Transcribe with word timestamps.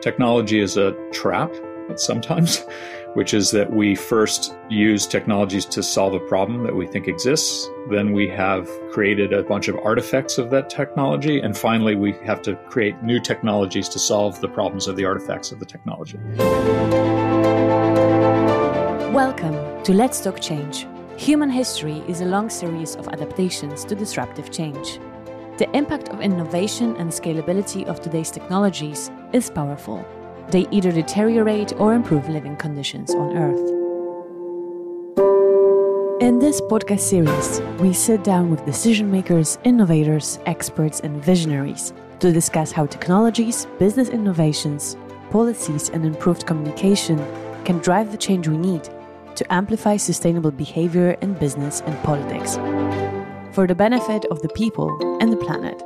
Technology 0.00 0.60
is 0.60 0.78
a 0.78 0.92
trap 1.12 1.52
sometimes, 1.96 2.64
which 3.14 3.34
is 3.34 3.50
that 3.50 3.70
we 3.70 3.94
first 3.94 4.56
use 4.70 5.06
technologies 5.06 5.66
to 5.66 5.82
solve 5.82 6.14
a 6.14 6.20
problem 6.20 6.64
that 6.64 6.74
we 6.74 6.86
think 6.86 7.06
exists. 7.06 7.68
Then 7.90 8.14
we 8.14 8.26
have 8.28 8.66
created 8.92 9.34
a 9.34 9.42
bunch 9.42 9.68
of 9.68 9.76
artifacts 9.84 10.38
of 10.38 10.48
that 10.52 10.70
technology. 10.70 11.38
And 11.40 11.54
finally, 11.54 11.96
we 11.96 12.12
have 12.24 12.40
to 12.42 12.56
create 12.70 13.02
new 13.02 13.20
technologies 13.20 13.90
to 13.90 13.98
solve 13.98 14.40
the 14.40 14.48
problems 14.48 14.86
of 14.86 14.96
the 14.96 15.04
artifacts 15.04 15.52
of 15.52 15.60
the 15.60 15.66
technology. 15.66 16.18
Welcome 19.12 19.82
to 19.82 19.92
Let's 19.92 20.22
Talk 20.22 20.40
Change. 20.40 20.86
Human 21.18 21.50
history 21.50 22.02
is 22.08 22.22
a 22.22 22.26
long 22.26 22.48
series 22.48 22.96
of 22.96 23.06
adaptations 23.08 23.84
to 23.84 23.94
disruptive 23.94 24.50
change. 24.50 24.98
The 25.58 25.68
impact 25.76 26.08
of 26.08 26.22
innovation 26.22 26.96
and 26.96 27.10
scalability 27.10 27.84
of 27.84 28.00
today's 28.00 28.30
technologies 28.30 29.10
is 29.32 29.50
powerful. 29.50 30.04
They 30.50 30.66
either 30.70 30.92
deteriorate 30.92 31.72
or 31.78 31.94
improve 31.94 32.28
living 32.28 32.56
conditions 32.56 33.14
on 33.14 33.36
Earth. 33.36 33.80
In 36.20 36.38
this 36.38 36.60
podcast 36.60 37.00
series, 37.00 37.60
we 37.80 37.92
sit 37.92 38.22
down 38.24 38.50
with 38.50 38.66
decision 38.66 39.10
makers, 39.10 39.58
innovators, 39.64 40.38
experts, 40.46 41.00
and 41.00 41.24
visionaries 41.24 41.92
to 42.18 42.32
discuss 42.32 42.72
how 42.72 42.86
technologies, 42.86 43.66
business 43.78 44.08
innovations, 44.08 44.96
policies, 45.30 45.88
and 45.88 46.04
improved 46.04 46.46
communication 46.46 47.18
can 47.64 47.78
drive 47.78 48.10
the 48.10 48.18
change 48.18 48.48
we 48.48 48.58
need 48.58 48.88
to 49.36 49.52
amplify 49.52 49.96
sustainable 49.96 50.50
behavior 50.50 51.12
in 51.22 51.32
business 51.34 51.80
and 51.86 51.96
politics 52.02 52.56
for 53.52 53.66
the 53.66 53.74
benefit 53.74 54.24
of 54.26 54.42
the 54.42 54.48
people 54.50 54.90
and 55.20 55.32
the 55.32 55.36
planet. 55.36 55.82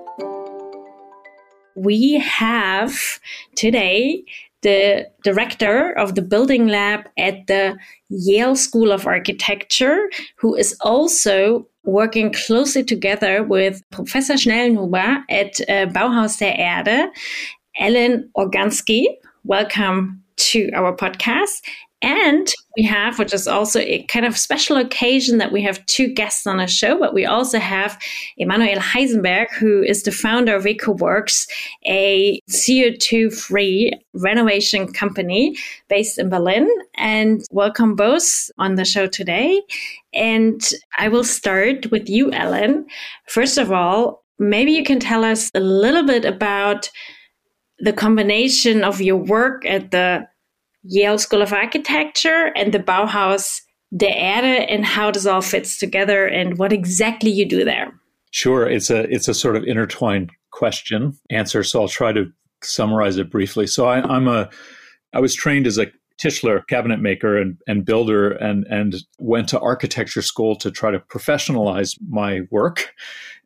We 1.77 2.19
have 2.20 3.20
today 3.56 4.24
the 4.62 5.06
director 5.23 5.92
of 5.98 6.15
the 6.15 6.23
building 6.23 6.68
lab 6.68 7.01
at 7.18 7.46
the 7.49 7.76
Yale 8.09 8.57
School 8.57 8.93
of 8.93 9.07
Architecture, 9.07 10.09
who 10.37 10.54
is 10.54 10.76
also 10.80 11.68
working 11.84 12.32
closely 12.32 12.82
together 12.82 13.43
with 13.43 13.82
Professor 13.90 14.34
Schellnhuber 14.34 15.23
at 15.29 15.60
uh, 15.68 15.87
Bauhaus 15.93 16.38
der 16.38 16.54
Erde, 16.57 17.10
Alan 17.79 18.30
Organschi. 18.37 19.04
Welcome 19.45 20.23
to 20.37 20.71
our 20.73 20.96
podcast. 20.96 21.60
And 22.05 22.52
we 22.77 22.83
have, 22.83 23.19
which 23.19 23.33
is 23.33 23.49
also 23.49 23.80
a 23.80 24.02
kind 24.02 24.27
of 24.27 24.37
special 24.37 24.77
occasion 24.77 25.38
that 25.38 25.52
we 25.52 25.63
have 25.63 25.85
two 25.87 26.07
guests 26.07 26.46
on 26.46 26.61
a 26.61 26.69
show, 26.69 26.99
but 26.99 27.15
we 27.15 27.24
also 27.24 27.59
have 27.59 27.99
Emanuel 28.37 28.79
Heisenberg, 28.79 29.51
who 29.55 29.83
is 29.83 30.02
the 30.02 30.13
founder 30.13 30.55
of 30.55 30.65
EcoWorks, 30.65 31.49
a 31.87 32.38
CO2 32.51 33.33
free 33.33 33.91
renovation 34.13 34.93
company 34.93 35.57
based 35.88 36.19
in 36.19 36.29
Berlin. 36.29 36.69
And 36.96 37.43
welcome 37.51 37.96
both 37.96 38.51
on 38.59 38.74
the 38.74 38.85
show 38.85 39.07
today. 39.07 39.63
And 40.13 40.61
I 40.99 41.09
will 41.09 41.24
start 41.24 41.91
with 41.91 42.11
you, 42.11 42.30
Alan. 42.33 42.85
First 43.29 43.57
of 43.57 43.73
all, 43.73 44.23
maybe 44.39 44.73
you 44.73 44.85
can 44.85 45.01
tell 45.01 45.24
us 45.24 45.51
a 45.55 45.61
little 45.61 46.05
bit 46.05 46.27
about 46.27 46.91
the 47.79 47.95
combination 47.95 48.85
of 48.85 49.01
your 49.01 49.16
work 49.16 49.65
at 49.65 49.91
the 49.91 50.29
Yale 50.85 51.18
School 51.18 51.43
of 51.43 51.52
Architecture 51.52 52.52
and 52.57 52.73
the 52.73 52.79
Bauhaus 52.79 53.60
der 53.96 54.13
Erde 54.13 54.66
and 54.68 54.85
how 54.85 55.10
this 55.10 55.27
all 55.27 55.43
fits 55.43 55.79
together 55.79 56.27
and 56.27 56.59
what 56.59 56.73
exactly 56.73 57.30
you 57.30 57.49
do 57.49 57.65
there. 57.65 57.93
Sure, 58.30 58.68
it's 58.68 58.90
a 58.90 59.02
it's 59.12 59.29
a 59.29 59.35
sort 59.35 59.57
of 59.57 59.65
intertwined 59.65 60.30
question 60.51 61.16
answer, 61.30 61.62
so 61.62 61.82
I'll 61.82 61.88
try 61.88 62.12
to 62.12 62.27
summarize 62.62 63.16
it 63.16 63.30
briefly. 63.30 63.66
So 63.66 63.87
I, 63.87 64.03
I'm 64.03 64.27
a 64.28 64.50
I 65.12 65.21
was 65.21 65.34
trained 65.34 65.66
as 65.66 65.78
a 65.78 65.87
Tischler 66.21 66.66
cabinet 66.69 67.00
maker 67.00 67.37
and, 67.37 67.56
and 67.66 67.84
builder 67.84 68.32
and 68.32 68.66
and 68.69 68.97
went 69.19 69.49
to 69.50 69.60
architecture 69.60 70.22
school 70.22 70.56
to 70.56 70.71
try 70.71 70.91
to 70.91 70.99
professionalize 70.99 71.97
my 72.09 72.41
work, 72.51 72.93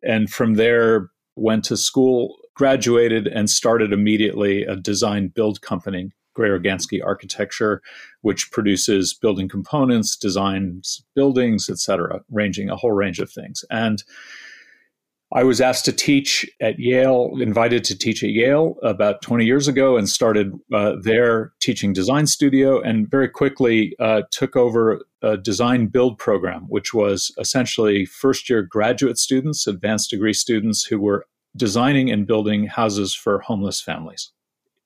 and 0.03 0.31
from 0.31 0.55
there 0.55 1.11
went 1.37 1.65
to 1.67 1.77
school, 1.77 2.37
graduated, 2.55 3.27
and 3.27 3.49
started 3.49 3.93
immediately 3.93 4.65
a 4.65 4.75
design 4.75 5.29
build 5.29 5.61
company 5.61 6.11
Gray 6.39 7.01
architecture, 7.03 7.83
which 8.21 8.53
produces 8.53 9.13
building 9.13 9.49
components, 9.49 10.17
designs 10.17 11.05
buildings, 11.17 11.69
etc., 11.69 12.21
ranging 12.31 12.71
a 12.71 12.77
whole 12.77 12.93
range 12.93 13.19
of 13.19 13.29
things. 13.29 13.65
And 13.71 14.05
I 15.33 15.43
was 15.43 15.61
asked 15.61 15.85
to 15.87 15.93
teach 15.93 16.49
at 16.61 16.79
Yale, 16.79 17.33
invited 17.41 17.83
to 17.85 17.99
teach 17.99 18.23
at 18.23 18.31
Yale 18.31 18.77
about 18.85 19.21
20 19.21 19.45
years 19.45 19.67
ago, 19.67 19.97
and 19.97 20.09
started 20.09 20.53
uh, 20.73 20.95
their 21.03 21.53
teaching 21.61 21.93
design 21.93 22.29
studio, 22.29 22.81
and 22.81 23.11
very 23.11 23.29
quickly 23.29 23.97
uh, 23.99 24.23
took 24.31 24.55
over 24.55 25.03
a 25.21 25.37
design 25.37 25.89
build 25.89 26.19
program, 26.19 26.67
which 26.69 26.95
was 26.95 27.33
essentially 27.39 28.07
first 28.07 28.49
year 28.49 28.63
graduate 28.63 29.19
students, 29.19 29.67
advanced 29.67 30.11
degree 30.11 30.33
students 30.33 30.85
who 30.85 31.01
were 31.01 31.27
designing 31.57 32.11
and 32.11 32.29
building 32.29 32.67
houses 32.67 33.13
for 33.13 33.41
homeless 33.41 33.81
families 33.81 34.31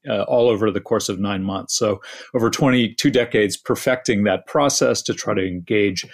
uh, 0.08 0.22
all 0.22 0.48
over 0.48 0.70
the 0.70 0.80
course 0.80 1.08
of 1.08 1.18
nine 1.18 1.42
months. 1.42 1.76
So, 1.76 2.00
over 2.34 2.50
22 2.50 3.10
decades, 3.10 3.56
perfecting 3.56 4.24
that 4.24 4.46
process 4.46 5.02
to 5.02 5.14
try 5.14 5.34
to 5.34 5.46
engage 5.46 6.06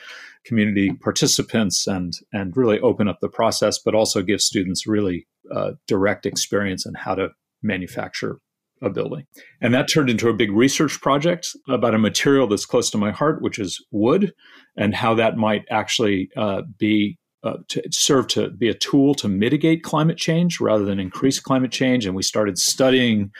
community 0.44 0.92
participants 1.02 1.86
and 1.86 2.12
and 2.32 2.56
really 2.56 2.80
open 2.80 3.08
up 3.08 3.18
the 3.20 3.28
process, 3.28 3.78
but 3.78 3.94
also 3.94 4.22
give 4.22 4.40
students 4.40 4.86
really 4.86 5.26
uh, 5.54 5.72
direct 5.86 6.26
experience 6.26 6.86
in 6.86 6.94
how 6.94 7.14
to 7.14 7.28
manufacture 7.62 8.38
a 8.82 8.90
building. 8.90 9.24
And 9.60 9.74
that 9.74 9.88
turned 9.88 10.10
into 10.10 10.28
a 10.28 10.34
big 10.34 10.52
research 10.52 11.00
project 11.00 11.48
about 11.68 11.94
a 11.94 11.98
material 11.98 12.46
that's 12.46 12.66
close 12.66 12.90
to 12.90 12.98
my 12.98 13.10
heart, 13.10 13.42
which 13.42 13.58
is 13.58 13.84
wood, 13.90 14.32
and 14.76 14.94
how 14.94 15.14
that 15.14 15.36
might 15.36 15.64
actually 15.70 16.30
uh, 16.36 16.62
be 16.78 17.18
uh, 17.44 17.54
to 17.68 17.82
serve 17.90 18.26
to 18.28 18.50
be 18.50 18.68
a 18.68 18.74
tool 18.74 19.14
to 19.14 19.28
mitigate 19.28 19.82
climate 19.82 20.16
change 20.16 20.60
rather 20.60 20.84
than 20.84 20.98
increase 20.98 21.38
climate 21.40 21.70
change. 21.70 22.04
And 22.04 22.14
we 22.14 22.22
started 22.22 22.58
studying 22.58 23.30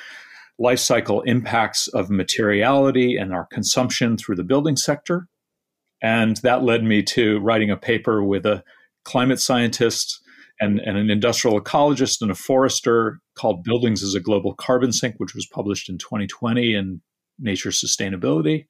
life 0.58 0.78
cycle 0.80 1.22
impacts 1.22 1.88
of 1.88 2.10
materiality 2.10 3.16
and 3.16 3.32
our 3.32 3.46
consumption 3.46 4.16
through 4.16 4.36
the 4.36 4.44
building 4.44 4.76
sector. 4.76 5.28
And 6.02 6.36
that 6.38 6.62
led 6.62 6.84
me 6.84 7.02
to 7.04 7.38
writing 7.40 7.70
a 7.70 7.76
paper 7.76 8.22
with 8.22 8.44
a 8.46 8.62
climate 9.04 9.40
scientist 9.40 10.20
and, 10.60 10.80
and, 10.80 10.96
an 10.96 11.10
industrial 11.10 11.60
ecologist 11.60 12.20
and 12.20 12.30
a 12.30 12.34
forester 12.34 13.20
called 13.36 13.62
Buildings 13.62 14.02
as 14.02 14.14
a 14.14 14.20
Global 14.20 14.54
Carbon 14.54 14.92
Sink, 14.92 15.14
which 15.18 15.34
was 15.34 15.46
published 15.46 15.88
in 15.88 15.98
2020 15.98 16.74
in 16.74 17.00
Nature 17.38 17.70
Sustainability. 17.70 18.66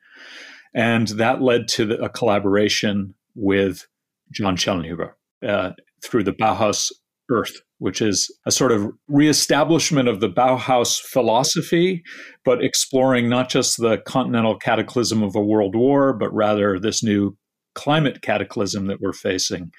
And 0.75 1.09
that 1.09 1.41
led 1.41 1.67
to 1.69 1.87
the, 1.87 1.99
a 2.03 2.11
collaboration 2.11 3.15
with 3.35 3.87
John 4.31 4.57
Schellnhuber 4.57 5.13
uh, 5.47 5.73
through 6.05 6.25
the 6.25 6.33
Bauhaus 6.33 6.93
Earth, 7.31 7.63
which 7.79 8.03
is 8.03 8.31
a 8.45 8.51
sort 8.51 8.73
of 8.73 8.91
reestablishment 9.09 10.09
of 10.09 10.21
the 10.21 10.29
Bauhaus 10.29 11.01
philosophy, 11.01 12.03
but 12.45 12.63
exploring 12.63 13.29
not 13.29 13.49
just 13.49 13.79
the 13.79 13.99
continental 13.99 14.57
cataclysm 14.57 15.23
of 15.23 15.35
a 15.37 15.45
world 15.45 15.75
war, 15.75 16.13
but 16.13 16.33
rather 16.35 16.79
this 16.79 17.03
new 17.03 17.37
climate 17.75 18.23
cataclysm 18.23 18.87
that 18.87 19.01
we're 19.01 19.13
facing, 19.13 19.71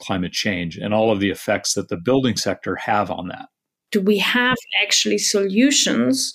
climate 0.00 0.32
change, 0.32 0.76
and 0.76 0.94
all 0.94 1.10
of 1.10 1.18
the 1.18 1.30
effects 1.30 1.74
that 1.74 1.88
the 1.88 1.96
building 1.96 2.36
sector 2.36 2.76
have 2.76 3.10
on 3.10 3.28
that. 3.28 3.46
Do 3.90 4.00
we 4.00 4.18
have 4.18 4.56
actually 4.80 5.18
solutions 5.18 6.32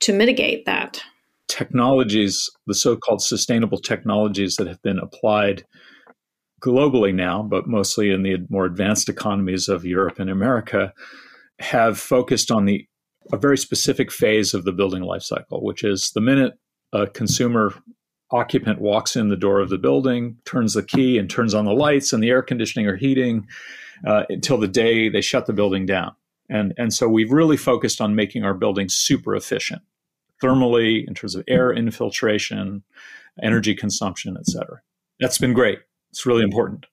to 0.00 0.12
mitigate 0.12 0.66
that? 0.66 1.02
Technologies, 1.48 2.48
the 2.66 2.74
so 2.74 2.96
called 2.96 3.22
sustainable 3.22 3.78
technologies 3.78 4.56
that 4.56 4.68
have 4.68 4.80
been 4.82 4.98
applied 4.98 5.64
globally 6.64 7.14
now, 7.14 7.42
but 7.42 7.66
mostly 7.66 8.10
in 8.10 8.22
the 8.22 8.36
more 8.48 8.64
advanced 8.64 9.08
economies 9.08 9.68
of 9.68 9.84
Europe 9.84 10.18
and 10.18 10.30
America, 10.30 10.92
have 11.58 11.98
focused 11.98 12.50
on 12.50 12.64
the 12.64 12.86
a 13.32 13.36
very 13.36 13.56
specific 13.56 14.10
phase 14.10 14.52
of 14.52 14.64
the 14.64 14.72
building 14.72 15.02
life 15.02 15.22
cycle, 15.22 15.64
which 15.64 15.84
is 15.84 16.10
the 16.10 16.20
minute 16.20 16.54
a 16.92 17.06
consumer 17.06 17.72
occupant 18.32 18.80
walks 18.80 19.14
in 19.14 19.28
the 19.28 19.36
door 19.36 19.60
of 19.60 19.68
the 19.68 19.78
building, 19.78 20.36
turns 20.44 20.74
the 20.74 20.82
key, 20.82 21.18
and 21.18 21.30
turns 21.30 21.54
on 21.54 21.64
the 21.64 21.72
lights 21.72 22.12
and 22.12 22.22
the 22.22 22.30
air 22.30 22.42
conditioning 22.42 22.86
or 22.86 22.96
heating 22.96 23.46
uh, 24.06 24.24
until 24.28 24.58
the 24.58 24.66
day 24.66 25.08
they 25.08 25.20
shut 25.20 25.46
the 25.46 25.52
building 25.52 25.86
down. 25.86 26.14
And, 26.48 26.74
and 26.76 26.92
so 26.92 27.08
we've 27.08 27.30
really 27.30 27.56
focused 27.56 28.00
on 28.00 28.14
making 28.14 28.44
our 28.44 28.54
buildings 28.54 28.94
super 28.94 29.36
efficient 29.36 29.82
thermally, 30.42 31.06
in 31.06 31.14
terms 31.14 31.36
of 31.36 31.44
air 31.46 31.72
infiltration, 31.72 32.82
energy 33.40 33.74
consumption, 33.74 34.36
et 34.36 34.46
cetera. 34.46 34.80
That's 35.20 35.38
been 35.38 35.52
great. 35.52 35.78
It's 36.12 36.26
really 36.26 36.42
important. 36.42 36.86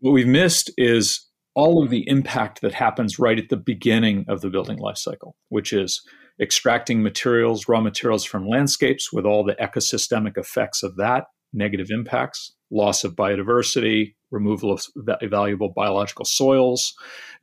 What 0.00 0.12
we've 0.12 0.26
missed 0.26 0.70
is 0.76 1.26
all 1.54 1.82
of 1.82 1.90
the 1.90 2.08
impact 2.08 2.60
that 2.60 2.74
happens 2.74 3.18
right 3.18 3.38
at 3.38 3.48
the 3.48 3.56
beginning 3.56 4.24
of 4.28 4.40
the 4.40 4.50
building 4.50 4.78
life 4.78 4.98
cycle, 4.98 5.36
which 5.48 5.72
is 5.72 6.02
extracting 6.40 7.02
materials, 7.02 7.68
raw 7.68 7.80
materials 7.80 8.24
from 8.24 8.48
landscapes 8.48 9.12
with 9.12 9.24
all 9.24 9.44
the 9.44 9.54
ecosystemic 9.54 10.36
effects 10.36 10.82
of 10.82 10.96
that, 10.96 11.26
negative 11.52 11.88
impacts, 11.90 12.52
loss 12.72 13.04
of 13.04 13.14
biodiversity, 13.14 14.14
removal 14.32 14.72
of 14.72 14.84
valuable 15.22 15.72
biological 15.74 16.24
soils, 16.24 16.92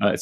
uh. 0.02 0.16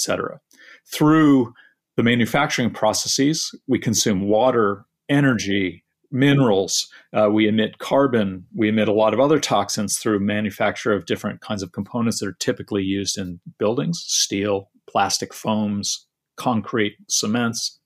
Through 0.92 1.54
the 1.98 2.04
manufacturing 2.04 2.70
processes, 2.70 3.54
we 3.68 3.80
consume 3.80 4.30
water, 4.30 4.86
energy, 5.10 5.84
minerals. 6.12 6.88
Uh, 7.14 7.30
we 7.32 7.48
emit 7.48 7.78
carbon. 7.78 8.46
We 8.56 8.70
emit 8.70 8.88
a 8.88 8.94
lot 8.94 9.14
of 9.14 9.20
other 9.20 9.40
toxins 9.40 9.98
through 9.98 10.20
manufacture 10.20 10.94
of 10.94 11.06
different 11.06 11.42
kinds 11.42 11.64
of 11.64 11.72
components 11.72 12.20
that 12.20 12.28
are 12.28 12.38
typically 12.40 12.84
used 12.84 13.18
in 13.18 13.40
buildings 13.58 14.04
steel, 14.08 14.70
plastic 14.90 15.34
foams, 15.34 16.08
concrete, 16.36 16.98
cements. 17.08 17.80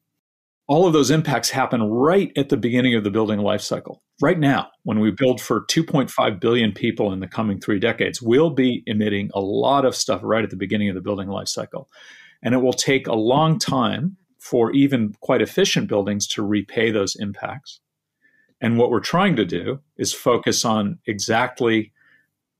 All 0.67 0.87
of 0.87 0.93
those 0.93 1.11
impacts 1.11 1.49
happen 1.49 1.83
right 1.83 2.31
at 2.37 2.47
the 2.47 2.55
beginning 2.55 2.95
of 2.95 3.03
the 3.03 3.11
building 3.11 3.39
life 3.39 3.61
cycle. 3.61 4.01
Right 4.21 4.39
now, 4.39 4.69
when 4.83 4.99
we 4.99 5.11
build 5.11 5.41
for 5.41 5.65
2.5 5.65 6.39
billion 6.39 6.71
people 6.71 7.11
in 7.11 7.19
the 7.19 7.27
coming 7.27 7.59
three 7.59 7.79
decades, 7.79 8.21
we'll 8.21 8.51
be 8.51 8.83
emitting 8.85 9.29
a 9.33 9.41
lot 9.41 9.83
of 9.83 9.95
stuff 9.95 10.21
right 10.23 10.43
at 10.43 10.49
the 10.49 10.55
beginning 10.55 10.87
of 10.87 10.95
the 10.95 11.01
building 11.01 11.27
life 11.27 11.49
cycle. 11.49 11.89
And 12.41 12.53
it 12.53 12.59
will 12.59 12.73
take 12.73 13.07
a 13.07 13.15
long 13.15 13.59
time 13.59 14.15
for 14.39 14.71
even 14.71 15.15
quite 15.21 15.41
efficient 15.41 15.87
buildings 15.87 16.27
to 16.27 16.43
repay 16.43 16.91
those 16.91 17.15
impacts. 17.15 17.81
And 18.63 18.77
what 18.77 18.89
we're 18.89 19.01
trying 19.01 19.35
to 19.35 19.45
do 19.45 19.79
is 19.97 20.13
focus 20.13 20.63
on 20.63 20.97
exactly 21.05 21.91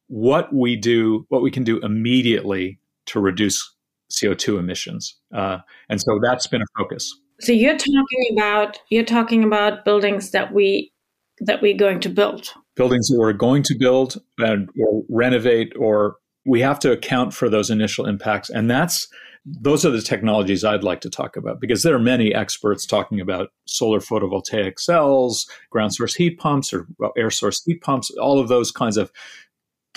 what 0.08 0.54
we 0.54 0.76
do, 0.76 1.26
what 1.30 1.42
we 1.42 1.50
can 1.50 1.64
do 1.64 1.80
immediately 1.80 2.78
to 3.08 3.20
reduce 3.20 3.74
CO2 4.12 4.60
emissions. 4.60 5.16
Uh, 5.34 5.60
and 5.90 6.00
so 6.00 6.20
that's 6.22 6.46
been 6.46 6.62
a 6.62 6.66
focus. 6.78 7.12
So 7.40 7.54
you're 7.54 7.78
talking 7.78 8.38
about 8.38 8.80
you're 8.90 9.06
talking 9.06 9.44
about 9.44 9.86
buildings 9.86 10.32
that 10.32 10.54
we 10.54 10.92
that 11.40 11.62
we're 11.62 11.78
going 11.78 12.00
to 12.02 12.10
build. 12.10 12.54
Buildings 12.76 13.08
that 13.08 13.18
we're 13.18 13.34
going 13.34 13.64
to 13.64 13.76
build 13.80 14.22
and 14.38 14.70
or 14.80 15.04
renovate 15.10 15.74
or 15.80 16.18
we 16.46 16.60
have 16.60 16.80
to 16.80 16.92
account 16.92 17.34
for 17.34 17.50
those 17.50 17.70
initial 17.70 18.06
impacts. 18.06 18.50
And 18.50 18.70
that's 18.70 19.08
those 19.46 19.86
are 19.86 19.90
the 19.90 20.02
technologies 20.02 20.64
I'd 20.64 20.84
like 20.84 21.02
to 21.02 21.10
talk 21.10 21.36
about 21.36 21.60
because 21.60 21.84
there 21.84 21.96
are 21.96 22.00
many 22.00 22.34
experts 22.34 22.86
talking 22.86 23.20
about 23.20 23.50
solar 23.66 24.00
photovoltaic 24.00 24.80
cells, 24.80 25.50
ground 25.70 25.94
source 25.94 26.16
heat 26.16 26.40
pumps, 26.40 26.74
or 26.74 26.88
air 27.18 27.30
source 27.30 27.62
heat 27.64 27.82
pumps, 27.82 28.10
all 28.12 28.40
of 28.40 28.48
those 28.48 28.72
kinds 28.72 28.98
of 28.98 29.12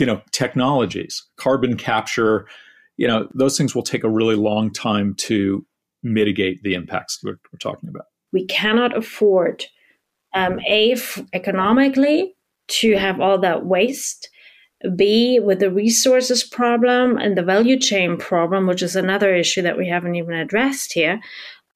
you 0.01 0.07
know 0.07 0.21
technologies, 0.33 1.25
carbon 1.37 1.77
capture. 1.77 2.47
You 2.97 3.07
know, 3.07 3.29
those 3.35 3.57
things 3.57 3.75
will 3.75 3.83
take 3.83 4.05
a 4.05 4.11
really 4.11 4.37
long 4.37 4.73
time 4.73 5.15
to 5.19 5.65
mitigate 6.03 6.63
the 6.63 6.75
impacts 6.75 7.21
we're, 7.23 7.39
we're 7.53 7.59
talking 7.61 7.89
about. 7.89 8.07
We 8.33 8.47
cannot 8.47 8.97
afford, 8.97 9.67
um, 10.35 10.61
a 10.67 10.93
f- 10.93 11.23
economically, 11.33 12.35
to 12.69 12.97
have 12.97 13.21
all 13.21 13.39
that 13.39 13.67
waste 13.67 14.29
B, 14.95 15.41
with 15.41 15.61
the 15.61 15.71
resources 15.71 16.45
problem 16.45 17.17
and 17.17 17.37
the 17.37 17.43
value 17.43 17.79
chain 17.79 18.17
problem, 18.17 18.67
which 18.67 18.83
is 18.83 18.95
another 18.95 19.35
issue 19.35 19.63
that 19.63 19.79
we 19.79 19.89
haven't 19.89 20.17
even 20.17 20.35
addressed 20.35 20.93
here, 20.93 21.21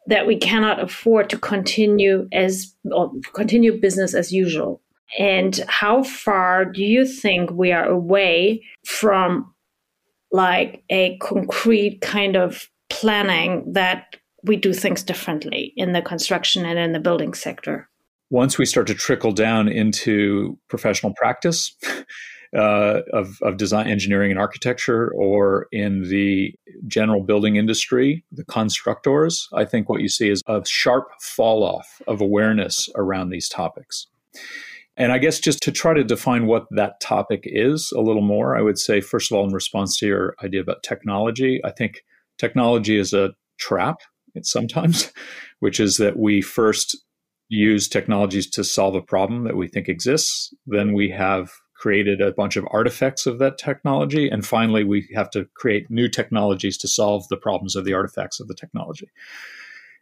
that 0.07 0.27
we 0.27 0.37
cannot 0.37 0.81
afford 0.81 1.31
to 1.31 1.39
continue 1.39 2.29
as 2.33 2.75
or 2.93 3.13
continue 3.33 3.81
business 3.81 4.15
as 4.15 4.33
usual. 4.33 4.83
And 5.19 5.61
how 5.67 6.03
far 6.03 6.65
do 6.65 6.85
you 6.85 7.07
think 7.07 7.51
we 7.51 7.73
are 7.73 7.87
away 7.87 8.65
from 8.85 9.53
like 10.31 10.85
a 10.91 11.17
concrete 11.19 12.01
kind 12.01 12.37
of 12.37 12.69
planning 12.89 13.73
that 13.73 14.17
we 14.45 14.57
do 14.57 14.73
things 14.73 15.03
differently 15.03 15.73
in 15.77 15.93
the 15.93 16.03
construction 16.03 16.65
and 16.65 16.79
in 16.79 16.93
the 16.93 17.01
building 17.01 17.35
sector? 17.35 17.89
Once 18.31 18.59
we 18.59 18.65
start 18.65 18.87
to 18.87 18.95
trickle 18.95 19.33
down 19.33 19.69
into 19.69 20.57
professional 20.69 21.13
practice, 21.15 21.75
uh, 22.57 23.01
of, 23.13 23.39
of 23.43 23.57
design 23.57 23.87
engineering 23.87 24.31
and 24.31 24.41
architecture 24.41 25.13
or 25.15 25.69
in 25.71 26.09
the 26.09 26.53
general 26.87 27.23
building 27.23 27.57
industry, 27.57 28.25
the 28.33 28.45
constructors, 28.45 29.49
I 29.53 29.65
think 29.65 29.89
what 29.89 30.01
you 30.01 30.09
see 30.09 30.31
is 30.31 30.43
a 30.47 30.63
sharp 30.67 31.09
fall 31.21 31.63
off 31.63 32.03
of 32.09 32.21
awareness 32.21 32.89
around 32.97 33.31
these 33.31 33.49
topics. 33.49 34.07
And 34.97 35.13
I 35.13 35.19
guess 35.19 35.39
just 35.39 35.63
to 35.63 35.73
try 35.73 35.95
to 35.95 36.05
define 36.05 36.47
what 36.47 36.67
that 36.73 37.01
topic 37.01 37.43
is 37.45 37.93
a 37.97 38.01
little 38.01 38.23
more, 38.23 38.57
I 38.57 38.63
would 38.63 38.79
say, 38.79 39.01
first 39.01 39.31
of 39.31 39.37
all, 39.39 39.47
in 39.47 39.53
response 39.53 39.97
to 39.99 40.07
your 40.07 40.35
idea 40.43 40.61
about 40.61 40.83
technology, 40.83 41.61
I 41.65 41.71
think 41.71 42.03
technology 42.39 42.99
is 42.99 43.13
a 43.13 43.31
trap 43.59 44.01
sometimes, 44.43 45.13
which 45.61 45.81
is 45.81 45.97
that 45.99 46.19
we 46.19 46.43
first 46.43 46.97
use 47.49 47.89
technologies 47.89 48.49
to 48.51 48.63
solve 48.63 48.95
a 48.95 49.03
problem 49.03 49.45
that 49.45 49.57
we 49.57 49.69
think 49.69 49.89
exists. 49.89 50.53
Then 50.67 50.93
we 50.93 51.11
have 51.11 51.51
created 51.81 52.21
a 52.21 52.33
bunch 52.33 52.57
of 52.57 52.69
artifacts 52.71 53.27
of 53.27 53.39
that 53.39 53.57
technology. 53.57 54.29
And 54.29 54.47
finally, 54.47 54.85
we 54.85 55.09
have 55.15 55.31
to 55.31 55.47
create 55.55 55.91
new 55.91 56.09
technologies 56.09 56.77
to 56.79 56.89
solve 56.89 57.27
the 57.29 57.39
problems 57.39 57.75
of 57.75 57.87
the 57.87 57.95
artifacts 57.95 58.39
of 58.39 58.49
the 58.49 58.55
technology. 58.55 59.09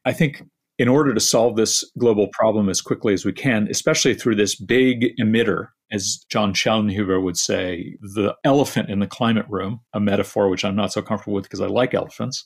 I 0.05 0.13
think 0.13 0.43
in 0.79 0.89
order 0.89 1.15
to 1.15 1.21
solve 1.21 1.57
this 1.57 1.85
global 1.97 2.29
problem 2.33 2.69
as 2.69 2.81
quickly 2.81 3.15
as 3.15 3.25
we 3.25 3.33
can, 3.33 3.69
especially 3.71 4.15
through 4.15 4.35
this 4.35 4.57
big 4.57 5.17
emitter, 5.21 5.69
as 5.91 6.25
John 6.29 6.53
Schellnhuber 6.53 7.23
would 7.23 7.37
say, 7.37 7.97
the 8.01 8.35
elephant 8.45 8.91
in 8.91 8.99
the 8.99 9.07
climate 9.07 9.47
room, 9.49 9.81
a 9.93 10.01
metaphor 10.01 10.49
which 10.49 10.65
I'm 10.65 10.77
not 10.77 10.93
so 10.93 11.01
comfortable 11.01 11.35
with 11.35 11.45
because 11.45 11.61
I 11.61 11.67
like 11.67 11.95
elephants, 11.95 12.45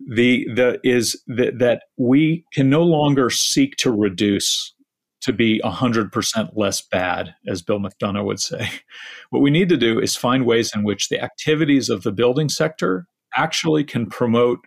the, 0.00 0.46
the 0.54 0.80
is 0.82 1.22
that, 1.26 1.58
that 1.58 1.82
we 1.96 2.44
can 2.52 2.68
no 2.70 2.82
longer 2.82 3.28
seek 3.30 3.76
to 3.76 3.92
reduce 3.92 4.74
to 5.24 5.32
be 5.32 5.58
100% 5.64 6.50
less 6.54 6.82
bad, 6.82 7.34
as 7.48 7.62
Bill 7.62 7.80
McDonough 7.80 8.26
would 8.26 8.40
say. 8.40 8.68
What 9.30 9.40
we 9.40 9.50
need 9.50 9.70
to 9.70 9.76
do 9.76 9.98
is 9.98 10.14
find 10.14 10.44
ways 10.44 10.70
in 10.76 10.84
which 10.84 11.08
the 11.08 11.20
activities 11.20 11.88
of 11.88 12.02
the 12.02 12.12
building 12.12 12.48
sector 12.48 13.06
actually 13.34 13.84
can 13.84 14.06
promote 14.06 14.60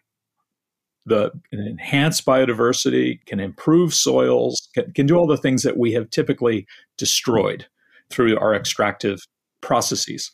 the 1.05 1.31
enhance 1.53 2.19
biodiversity, 2.19 3.23
can 3.25 3.39
improve 3.39 3.93
soils, 3.93 4.67
can, 4.73 4.91
can 4.93 5.05
do 5.05 5.15
all 5.15 5.27
the 5.27 5.37
things 5.37 5.63
that 5.63 5.77
we 5.77 5.93
have 5.93 6.09
typically 6.09 6.65
destroyed 6.97 7.67
through 8.09 8.37
our 8.39 8.53
extractive 8.53 9.19
processes. 9.61 10.31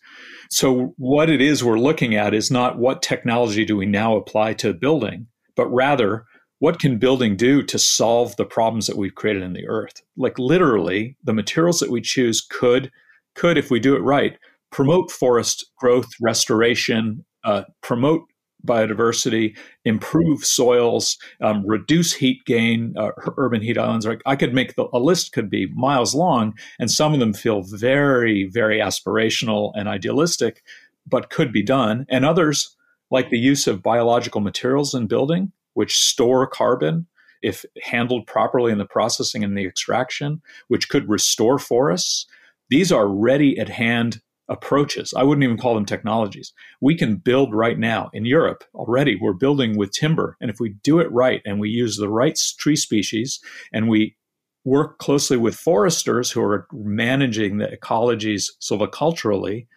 So, 0.50 0.94
what 0.98 1.30
it 1.30 1.42
is 1.42 1.64
we're 1.64 1.78
looking 1.78 2.16
at 2.16 2.34
is 2.34 2.50
not 2.50 2.80
what 2.80 3.02
technology 3.02 3.66
do 3.66 3.76
we 3.76 3.86
now 3.86 4.16
apply 4.16 4.54
to 4.56 4.74
building, 4.74 5.28
but 5.56 5.68
rather 5.68 6.26
what 6.64 6.80
can 6.80 6.98
building 6.98 7.36
do 7.36 7.62
to 7.62 7.78
solve 7.78 8.38
the 8.38 8.46
problems 8.46 8.88
that 8.88 8.96
we've 8.96 9.16
created 9.16 9.44
in 9.44 9.52
the 9.52 9.68
earth? 9.68 10.02
Like 10.16 10.40
literally 10.40 11.18
the 11.22 11.34
materials 11.34 11.82
that 11.82 11.92
we 11.92 12.00
choose 12.00 12.40
could 12.40 12.90
could 13.36 13.58
if 13.58 13.70
we 13.70 13.82
do 13.82 13.98
it 13.98 14.00
right 14.00 14.38
promote 14.72 15.12
forest 15.12 15.66
growth 15.78 16.08
restoration 16.22 17.26
uh, 17.44 17.64
promote 17.82 18.22
biodiversity 18.66 19.58
improve 19.84 20.46
soils 20.46 21.18
um, 21.42 21.68
reduce 21.68 22.14
heat 22.14 22.40
gain 22.46 22.94
uh, 22.98 23.12
urban 23.36 23.62
heat 23.62 23.78
islands. 23.78 24.08
I 24.26 24.38
could 24.38 24.54
make 24.54 24.76
the, 24.76 24.88
a 24.94 25.00
list 25.00 25.34
could 25.34 25.50
be 25.50 25.66
miles 25.76 26.16
long 26.16 26.54
and 26.80 26.90
some 26.90 27.14
of 27.14 27.20
them 27.20 27.34
feel 27.34 27.64
very 27.64 28.46
very 28.46 28.80
aspirational 28.80 29.74
and 29.76 29.90
idealistic 29.90 30.64
but 31.06 31.30
could 31.30 31.52
be 31.52 31.62
done. 31.62 32.06
And 32.08 32.24
others 32.24 32.74
like 33.12 33.32
the 33.32 33.38
use 33.38 33.68
of 33.68 33.84
biological 33.84 34.40
materials 34.40 34.94
in 34.94 35.08
building 35.08 35.52
which 35.74 35.98
store 35.98 36.48
carbon 36.48 37.08
if 37.44 37.66
handled 37.82 38.26
properly 38.26 38.72
in 38.72 38.78
the 38.78 38.86
processing 38.86 39.44
and 39.44 39.58
the 39.58 39.66
extraction, 39.66 40.42
which 40.70 40.90
could 40.90 41.10
restore 41.10 41.60
forests. 41.60 42.26
These 42.70 42.92
are 42.92 43.08
ready 43.08 43.60
at 43.60 43.70
hand 43.70 44.22
approaches. 44.50 45.14
I 45.16 45.24
wouldn't 45.24 45.44
even 45.44 45.58
call 45.58 45.76
them 45.76 45.86
technologies. 45.86 46.54
We 46.82 46.98
can 46.98 47.18
build 47.18 47.54
right 47.54 47.78
now 47.78 48.10
in 48.14 48.26
Europe 48.26 48.64
already. 48.74 49.18
We're 49.20 49.34
building 49.34 49.78
with 49.78 49.92
timber. 49.92 50.38
And 50.42 50.50
if 50.50 50.60
we 50.60 50.70
do 50.84 51.00
it 51.00 51.12
right 51.12 51.42
and 51.46 51.60
we 51.60 51.70
use 51.70 51.98
the 51.98 52.10
right 52.10 52.38
tree 52.58 52.76
species 52.76 53.40
and 53.72 53.90
we 53.90 54.16
work 54.66 54.98
closely 54.98 55.38
with 55.38 55.56
foresters 55.56 56.32
who 56.32 56.42
are 56.42 56.68
managing 56.72 57.58
the 57.58 57.68
ecologies 57.68 58.50
silviculturally, 58.62 59.68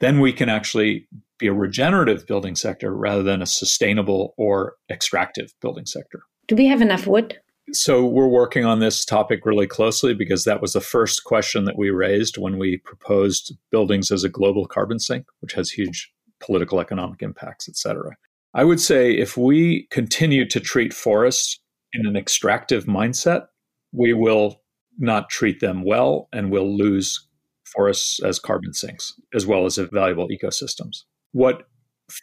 then 0.00 0.20
we 0.20 0.32
can 0.32 0.48
actually 0.48 1.08
be 1.38 1.46
a 1.46 1.52
regenerative 1.52 2.26
building 2.26 2.54
sector 2.54 2.94
rather 2.94 3.22
than 3.22 3.42
a 3.42 3.46
sustainable 3.46 4.34
or 4.36 4.74
extractive 4.90 5.52
building 5.60 5.86
sector. 5.86 6.22
Do 6.46 6.56
we 6.56 6.66
have 6.66 6.80
enough 6.80 7.06
wood? 7.06 7.38
So 7.72 8.06
we're 8.06 8.28
working 8.28 8.64
on 8.64 8.78
this 8.78 9.04
topic 9.04 9.44
really 9.44 9.66
closely 9.66 10.14
because 10.14 10.44
that 10.44 10.62
was 10.62 10.72
the 10.72 10.80
first 10.80 11.24
question 11.24 11.64
that 11.64 11.76
we 11.76 11.90
raised 11.90 12.38
when 12.38 12.58
we 12.58 12.78
proposed 12.78 13.56
buildings 13.72 14.12
as 14.12 14.22
a 14.22 14.28
global 14.28 14.66
carbon 14.66 15.00
sink, 15.00 15.26
which 15.40 15.52
has 15.54 15.70
huge 15.70 16.12
political 16.38 16.80
economic 16.80 17.22
impacts, 17.22 17.68
et 17.68 17.76
cetera. 17.76 18.12
I 18.54 18.62
would 18.64 18.80
say 18.80 19.12
if 19.12 19.36
we 19.36 19.88
continue 19.90 20.48
to 20.48 20.60
treat 20.60 20.94
forests 20.94 21.58
in 21.92 22.06
an 22.06 22.16
extractive 22.16 22.84
mindset, 22.84 23.46
we 23.92 24.12
will 24.12 24.62
not 24.98 25.28
treat 25.28 25.60
them 25.60 25.82
well 25.82 26.28
and 26.32 26.50
we'll 26.50 26.76
lose 26.76 27.26
forests 27.64 28.22
as 28.22 28.38
carbon 28.38 28.72
sinks 28.72 29.12
as 29.34 29.44
well 29.44 29.66
as 29.66 29.76
valuable 29.76 30.28
ecosystems. 30.28 31.02
What 31.36 31.68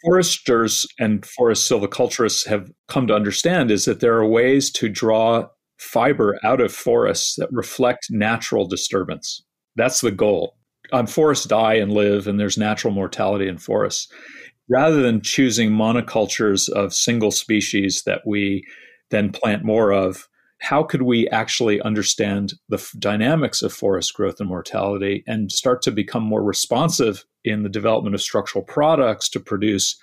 foresters 0.03 0.87
and 0.99 1.23
forest 1.23 1.69
silviculturists 1.69 2.47
have 2.47 2.71
come 2.87 3.05
to 3.05 3.13
understand 3.13 3.69
is 3.69 3.85
that 3.85 3.99
there 3.99 4.15
are 4.15 4.27
ways 4.27 4.71
to 4.71 4.89
draw 4.89 5.49
fiber 5.77 6.39
out 6.43 6.59
of 6.59 6.73
forests 6.73 7.35
that 7.35 7.49
reflect 7.51 8.07
natural 8.09 8.65
disturbance. 8.65 9.43
That's 9.75 10.01
the 10.01 10.09
goal. 10.09 10.57
Um, 10.91 11.05
forests 11.05 11.45
die 11.45 11.75
and 11.75 11.91
live, 11.91 12.25
and 12.25 12.39
there's 12.39 12.57
natural 12.57 12.91
mortality 12.91 13.47
in 13.47 13.59
forests. 13.59 14.11
Rather 14.67 15.03
than 15.03 15.21
choosing 15.21 15.69
monocultures 15.69 16.67
of 16.69 16.91
single 16.91 17.29
species 17.29 18.01
that 18.07 18.21
we 18.25 18.65
then 19.11 19.31
plant 19.31 19.63
more 19.63 19.91
of, 19.91 20.27
how 20.57 20.81
could 20.81 21.03
we 21.03 21.29
actually 21.29 21.79
understand 21.81 22.53
the 22.67 22.77
f- 22.77 22.91
dynamics 22.97 23.61
of 23.61 23.71
forest 23.71 24.15
growth 24.15 24.39
and 24.39 24.49
mortality 24.49 25.23
and 25.27 25.51
start 25.51 25.83
to 25.83 25.91
become 25.91 26.23
more 26.23 26.43
responsive 26.43 27.25
in 27.43 27.63
the 27.63 27.69
development 27.69 28.15
of 28.15 28.21
structural 28.21 28.63
products 28.63 29.29
to 29.29 29.39
produce 29.39 29.97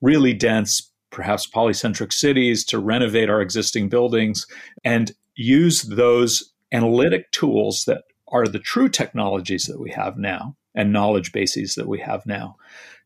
really 0.00 0.32
dense, 0.32 0.90
perhaps 1.10 1.48
polycentric 1.48 2.12
cities, 2.12 2.64
to 2.64 2.78
renovate 2.78 3.30
our 3.30 3.40
existing 3.40 3.88
buildings, 3.88 4.46
and 4.84 5.12
use 5.34 5.82
those 5.82 6.52
analytic 6.72 7.30
tools 7.32 7.84
that 7.86 8.02
are 8.28 8.46
the 8.46 8.58
true 8.58 8.88
technologies 8.88 9.66
that 9.66 9.80
we 9.80 9.90
have 9.90 10.16
now 10.18 10.56
and 10.74 10.92
knowledge 10.92 11.32
bases 11.32 11.74
that 11.74 11.88
we 11.88 11.98
have 11.98 12.24
now 12.26 12.56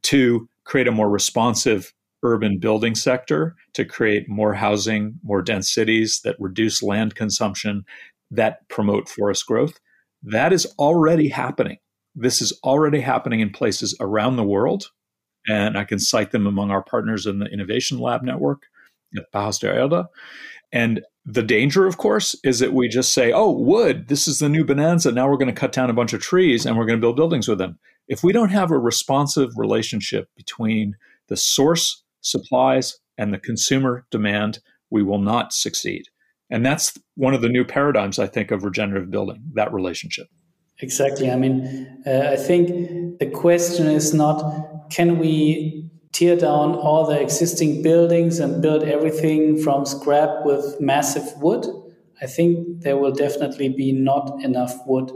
to 0.02 0.48
create 0.64 0.88
a 0.88 0.92
more 0.92 1.10
responsive 1.10 1.92
urban 2.22 2.58
building 2.58 2.94
sector 2.94 3.56
to 3.72 3.84
create 3.84 4.28
more 4.28 4.54
housing, 4.54 5.18
more 5.22 5.42
dense 5.42 5.72
cities 5.72 6.20
that 6.24 6.36
reduce 6.38 6.82
land 6.82 7.14
consumption, 7.14 7.84
that 8.30 8.68
promote 8.68 9.08
forest 9.08 9.46
growth. 9.46 9.78
That 10.22 10.52
is 10.52 10.66
already 10.78 11.28
happening. 11.28 11.78
This 12.14 12.42
is 12.42 12.58
already 12.64 13.00
happening 13.00 13.40
in 13.40 13.50
places 13.50 13.94
around 14.00 14.36
the 14.36 14.44
world. 14.44 14.90
And 15.48 15.78
I 15.78 15.84
can 15.84 15.98
cite 15.98 16.32
them 16.32 16.46
among 16.46 16.70
our 16.70 16.82
partners 16.82 17.26
in 17.26 17.38
the 17.38 17.46
Innovation 17.46 17.98
Lab 17.98 18.22
Network 18.22 18.64
at 19.16 19.32
Bauhaus 19.32 19.58
der 19.58 19.72
Erde. 19.72 20.08
And 20.72 21.02
the 21.24 21.42
danger, 21.42 21.86
of 21.86 21.96
course, 21.96 22.36
is 22.44 22.58
that 22.60 22.72
we 22.72 22.88
just 22.88 23.12
say, 23.12 23.32
oh, 23.32 23.50
wood, 23.50 24.08
this 24.08 24.28
is 24.28 24.38
the 24.38 24.48
new 24.48 24.64
bonanza. 24.64 25.12
Now 25.12 25.28
we're 25.28 25.36
going 25.36 25.52
to 25.52 25.60
cut 25.60 25.72
down 25.72 25.90
a 25.90 25.94
bunch 25.94 26.12
of 26.12 26.20
trees 26.20 26.64
and 26.64 26.76
we're 26.76 26.86
going 26.86 26.98
to 26.98 27.00
build 27.00 27.16
buildings 27.16 27.48
with 27.48 27.58
them. 27.58 27.78
If 28.08 28.22
we 28.22 28.32
don't 28.32 28.50
have 28.50 28.70
a 28.70 28.78
responsive 28.78 29.50
relationship 29.56 30.28
between 30.36 30.96
the 31.28 31.36
source 31.36 32.02
supplies 32.20 32.98
and 33.18 33.32
the 33.32 33.38
consumer 33.38 34.06
demand, 34.10 34.60
we 34.90 35.02
will 35.02 35.18
not 35.18 35.52
succeed. 35.52 36.04
And 36.50 36.66
that's 36.66 36.98
one 37.14 37.34
of 37.34 37.42
the 37.42 37.48
new 37.48 37.64
paradigms, 37.64 38.18
I 38.18 38.26
think, 38.26 38.50
of 38.50 38.64
regenerative 38.64 39.10
building, 39.10 39.42
that 39.54 39.72
relationship. 39.72 40.26
Exactly. 40.82 41.30
I 41.30 41.36
mean, 41.36 42.02
uh, 42.06 42.30
I 42.32 42.36
think 42.36 43.18
the 43.18 43.26
question 43.26 43.86
is 43.86 44.14
not 44.14 44.88
can 44.90 45.18
we 45.18 45.88
tear 46.12 46.36
down 46.36 46.74
all 46.74 47.06
the 47.06 47.20
existing 47.20 47.82
buildings 47.82 48.40
and 48.40 48.60
build 48.60 48.82
everything 48.82 49.62
from 49.62 49.86
scrap 49.86 50.44
with 50.44 50.80
massive 50.80 51.40
wood? 51.40 51.66
I 52.20 52.26
think 52.26 52.82
there 52.82 52.96
will 52.96 53.12
definitely 53.12 53.68
be 53.68 53.92
not 53.92 54.42
enough 54.42 54.74
wood. 54.86 55.12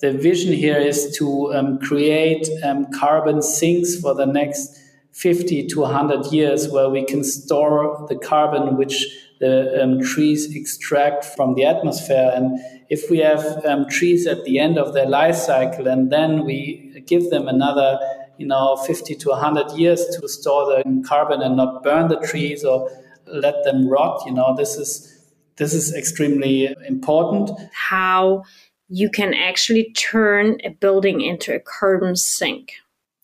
The 0.00 0.12
vision 0.12 0.52
here 0.52 0.78
is 0.78 1.16
to 1.18 1.52
um, 1.52 1.78
create 1.80 2.48
um, 2.62 2.86
carbon 2.92 3.42
sinks 3.42 4.00
for 4.00 4.14
the 4.14 4.26
next 4.26 4.78
50 5.12 5.66
to 5.66 5.80
100 5.80 6.26
years 6.26 6.68
where 6.68 6.88
we 6.88 7.04
can 7.04 7.24
store 7.24 8.06
the 8.08 8.16
carbon 8.16 8.76
which 8.76 9.06
the 9.40 9.82
um, 9.82 10.00
trees 10.00 10.54
extract 10.54 11.24
from 11.24 11.54
the 11.54 11.64
atmosphere. 11.64 12.32
And 12.34 12.58
if 12.88 13.10
we 13.10 13.18
have 13.18 13.64
um, 13.64 13.88
trees 13.88 14.26
at 14.26 14.44
the 14.44 14.58
end 14.58 14.78
of 14.78 14.94
their 14.94 15.06
life 15.06 15.36
cycle 15.36 15.86
and 15.86 16.10
then 16.10 16.44
we 16.44 17.02
give 17.06 17.30
them 17.30 17.48
another, 17.48 17.98
you 18.38 18.46
know, 18.46 18.76
50 18.76 19.14
to 19.14 19.28
100 19.30 19.72
years 19.72 20.04
to 20.06 20.28
store 20.28 20.66
the 20.66 21.04
carbon 21.06 21.40
and 21.42 21.56
not 21.56 21.82
burn 21.82 22.08
the 22.08 22.18
trees 22.20 22.64
or 22.64 22.90
let 23.26 23.62
them 23.64 23.88
rot, 23.88 24.22
you 24.26 24.32
know, 24.32 24.54
this 24.56 24.76
is 24.76 25.14
this 25.56 25.74
is 25.74 25.92
extremely 25.92 26.74
important. 26.86 27.50
How 27.72 28.44
you 28.88 29.10
can 29.10 29.34
actually 29.34 29.92
turn 29.92 30.58
a 30.64 30.70
building 30.70 31.20
into 31.20 31.54
a 31.54 31.58
carbon 31.58 32.16
sink. 32.16 32.74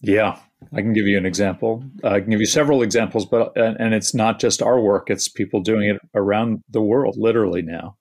Yeah, 0.01 0.39
I 0.73 0.81
can 0.81 0.93
give 0.93 1.07
you 1.07 1.19
an 1.19 1.27
example. 1.27 1.85
I 2.03 2.21
can 2.21 2.31
give 2.31 2.41
you 2.41 2.47
several 2.47 2.83
examples, 2.83 3.27
but 3.27 3.53
and 3.57 3.95
it's 3.95 4.15
not 4.15 4.41
just 4.41 4.63
our 4.63 4.81
work; 4.81 5.11
it's 5.11 5.29
people 5.29 5.61
doing 5.61 5.89
it 5.89 6.01
around 6.15 6.63
the 6.69 6.81
world, 6.81 7.17
literally 7.19 7.63
now. 7.63 7.97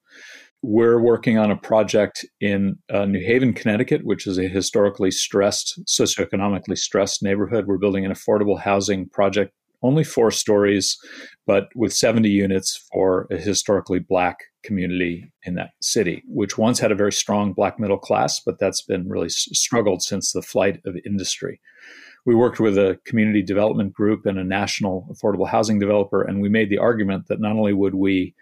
We're 0.62 1.00
working 1.00 1.38
on 1.38 1.51
a 1.51 1.58
project 1.58 2.25
in 2.39 2.77
uh, 2.89 3.05
New 3.05 3.20
Haven, 3.20 3.53
Connecticut, 3.53 4.05
which 4.05 4.25
is 4.25 4.38
a 4.38 4.48
historically 4.48 5.12
stressed, 5.12 5.82
socioeconomically 5.86 6.77
stressed 6.77 7.22
neighborhood. 7.22 7.67
We're 7.67 7.77
building 7.77 8.05
an 8.05 8.13
affordable 8.13 8.60
housing 8.60 9.10
project, 9.10 9.51
only 9.82 10.05
four 10.05 10.32
stories, 10.32 10.98
but 11.46 11.67
with 11.75 11.91
70 11.91 12.29
units 12.29 12.88
for 12.93 13.27
a 13.29 13.36
historically 13.36 14.00
black 14.00 14.38
community 14.63 15.29
in 15.43 15.55
that 15.55 15.72
city, 15.82 16.24
which 16.27 16.58
once 16.58 16.79
had 16.79 16.93
a 16.93 16.96
very 16.96 17.12
strong 17.12 17.51
black 17.51 17.77
middle 17.77 18.00
class, 18.00 18.39
but 18.39 18.58
that's 18.58 18.82
been 18.82 19.10
really 19.10 19.29
struggled 19.29 20.01
since 20.01 20.32
the 20.32 20.41
flight 20.41 20.79
of 20.86 20.96
industry 21.05 21.60
we 22.25 22.36
worked 22.36 22.60
with 22.60 22.77
a 22.77 23.00
community 23.06 23.42
development 23.42 23.94
group 23.94 24.25
and 24.25 24.39
a 24.39 24.44
national 24.44 25.08
affordable 25.12 25.48
housing 25.48 25.80
developer, 25.80 26.22
and 26.22 26.42
we 26.42 26.50
made 26.50 26.70
the 26.70 26.77
argument 26.77 27.27
that 27.27 27.42
not 27.42 27.56
only 27.56 27.74
would 27.74 27.96
we, 27.96 28.34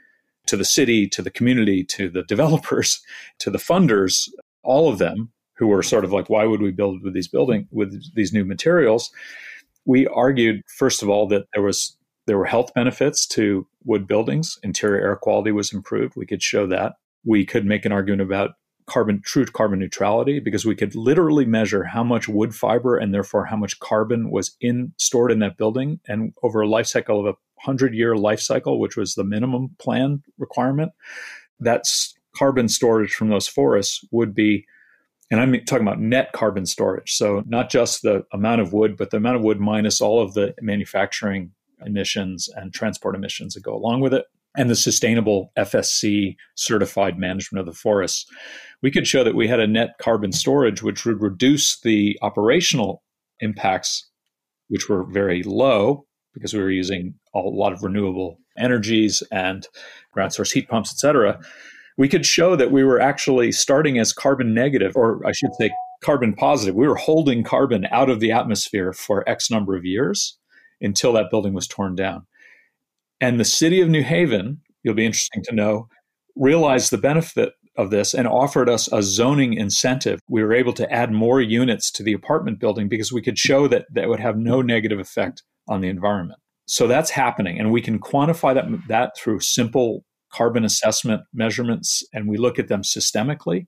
to 0.48 0.56
the 0.56 0.66
city, 0.66 1.08
to 1.08 1.22
the 1.22 1.32
community, 1.32 1.84
to 1.84 2.10
the 2.10 2.24
developers, 2.28 3.02
to 3.40 3.50
the 3.50 3.58
funders, 3.58 4.30
all 4.64 4.90
of 4.90 5.00
them 5.00 5.32
who 5.58 5.68
were 5.68 5.84
sort 5.84 6.06
of 6.06 6.12
like, 6.12 6.30
why 6.30 6.46
would 6.46 6.62
we 6.62 6.72
build 6.72 7.04
with 7.04 7.14
these 7.14 7.28
building 7.28 7.68
with 7.72 8.14
these 8.16 8.34
new 8.34 8.46
materials? 8.46 9.12
We 9.86 10.08
argued, 10.08 10.64
first 10.68 11.02
of 11.02 11.10
all, 11.10 11.28
that 11.28 11.46
there 11.54 11.64
was 11.64 11.98
there 12.28 12.38
were 12.38 12.46
health 12.46 12.74
benefits 12.74 13.26
to 13.28 13.68
wood 13.84 14.08
buildings. 14.08 14.58
Interior 14.64 15.02
air 15.02 15.16
quality 15.16 15.52
was 15.52 15.74
improved. 15.74 16.16
We 16.16 16.28
could 16.28 16.42
show 16.42 16.68
that. 16.68 16.94
We 17.26 17.46
could 17.46 17.66
make 17.66 17.86
an 17.86 17.92
argument 17.92 18.22
about 18.22 18.52
carbon 18.92 19.22
true 19.24 19.46
carbon 19.46 19.80
neutrality 19.80 20.42
because 20.42 20.66
we 20.66 20.76
could 20.76 20.94
literally 20.96 21.46
measure 21.46 21.86
how 21.86 22.04
much 22.04 22.28
wood 22.28 22.54
fiber 22.54 22.98
and 22.98 23.14
therefore 23.14 23.46
how 23.46 23.56
much 23.56 23.80
carbon 23.80 24.30
was 24.30 24.58
in 24.60 24.92
stored 24.98 25.32
in 25.32 25.40
that 25.40 25.56
building. 25.58 26.02
And 26.10 26.34
over 26.44 26.60
a 26.60 26.68
life 26.68 26.88
cycle 26.88 27.18
of 27.22 27.26
a 27.26 27.38
100 27.64 27.94
year 27.94 28.18
life 28.18 28.42
cycle 28.42 28.80
which 28.80 28.98
was 28.98 29.16
the 29.16 29.24
minimum 29.24 29.70
plan 29.78 30.24
requirement 30.40 30.92
that's 31.60 32.16
carbon 32.36 32.68
storage 32.68 33.14
from 33.14 33.30
those 33.30 33.48
forests 33.48 34.04
would 34.12 34.34
be 34.34 34.66
and 35.30 35.40
I'm 35.40 35.54
talking 35.64 35.88
about 35.88 36.02
net 36.02 36.34
carbon 36.34 36.66
storage. 36.66 37.14
So 37.14 37.42
not 37.48 37.70
just 37.70 38.02
the 38.02 38.26
amount 38.34 38.60
of 38.60 38.74
wood 38.74 38.98
but 38.98 39.12
the 39.12 39.18
amount 39.18 39.38
of 39.38 39.44
wood 39.44 39.62
minus 39.62 40.02
all 40.02 40.22
of 40.22 40.34
the 40.34 40.54
manufacturing 40.60 41.52
emissions 41.86 42.50
and 42.56 42.74
transport 42.74 43.16
emissions 43.16 43.54
that 43.54 43.64
go 43.64 43.74
along 43.74 44.02
with 44.02 44.14
it 44.14 44.26
and 44.56 44.70
the 44.70 44.76
sustainable 44.76 45.52
FSC 45.58 46.36
certified 46.56 47.18
management 47.18 47.60
of 47.60 47.66
the 47.66 47.78
forests, 47.78 48.26
we 48.82 48.92
could 48.92 49.08
show 49.08 49.24
that 49.24 49.36
we 49.36 49.48
had 49.48 49.60
a 49.60 49.68
net 49.68 49.92
carbon 50.00 50.32
storage, 50.32 50.82
which 50.82 51.06
would 51.06 51.22
reduce 51.22 51.80
the 51.80 52.18
operational 52.22 53.04
impacts, 53.40 54.10
which 54.68 54.90
were 54.90 55.04
very 55.04 55.44
low 55.44 56.06
because 56.34 56.54
we 56.54 56.62
were 56.62 56.72
using 56.72 57.14
a 57.34 57.40
lot 57.40 57.74
of 57.74 57.84
renewable 57.84 58.38
energies 58.58 59.24
and 59.32 59.68
ground 60.14 60.34
source 60.34 60.52
heat 60.52 60.68
pumps, 60.68 60.92
et 60.94 60.98
cetera. 60.98 61.40
We 61.98 62.10
could 62.10 62.26
show 62.26 62.56
that 62.56 62.72
we 62.72 62.84
were 62.84 63.00
actually 63.00 63.52
starting 63.52 64.00
as 64.00 64.14
carbon 64.14 64.54
negative, 64.54 64.96
or 64.96 65.26
I 65.26 65.32
should 65.34 65.54
say 65.60 65.72
carbon 66.04 66.34
positive. 66.34 66.76
We 66.76 66.88
were 66.88 66.96
holding 66.96 67.44
carbon 67.44 67.86
out 67.92 68.10
of 68.10 68.20
the 68.20 68.32
atmosphere 68.32 68.92
for 68.94 69.28
X 69.30 69.52
number 69.52 69.76
of 69.76 69.86
years 69.86 70.38
until 70.80 71.14
that 71.14 71.30
building 71.30 71.54
was 71.54 71.68
torn 71.68 71.96
down. 71.96 72.26
And 73.22 73.40
the 73.40 73.46
city 73.46 73.80
of 73.80 73.90
New 73.90 74.04
Haven, 74.04 74.60
you'll 74.84 74.96
be 74.96 75.04
mm-hmm. 75.04 75.08
interesting 75.08 75.44
to 75.44 75.56
know, 75.56 75.88
realized 76.36 76.92
the 76.92 76.98
benefit 76.98 77.54
of 77.78 77.90
this 77.90 78.14
and 78.14 78.28
offered 78.28 78.70
us 78.70 78.92
a 78.92 79.02
zoning 79.02 79.54
incentive. 79.54 80.20
We 80.28 80.44
were 80.44 80.54
able 80.54 80.74
to 80.74 80.92
add 80.92 81.12
more 81.12 81.40
units 81.40 81.90
to 81.92 82.04
the 82.04 82.14
apartment 82.14 82.60
building 82.60 82.90
because 82.90 83.14
we 83.14 83.22
could 83.22 83.40
show 83.40 83.68
that 83.70 83.86
that 83.94 84.10
would 84.10 84.20
have 84.20 84.38
no 84.38 84.62
negative 84.62 85.00
effect 85.00 85.44
on 85.70 85.80
the 85.80 85.88
environment. 85.88 86.40
So 86.66 86.88
that's 86.88 87.12
happening. 87.12 87.60
And 87.60 87.72
we 87.72 87.82
can 87.82 88.00
quantify 88.00 88.54
that, 88.54 88.66
that 88.88 89.16
through 89.18 89.40
simple 89.40 90.04
carbon 90.34 90.64
assessment 90.64 91.22
measurements, 91.34 92.04
and 92.14 92.28
we 92.28 92.38
look 92.38 92.58
at 92.58 92.68
them 92.68 92.82
systemically. 92.82 93.68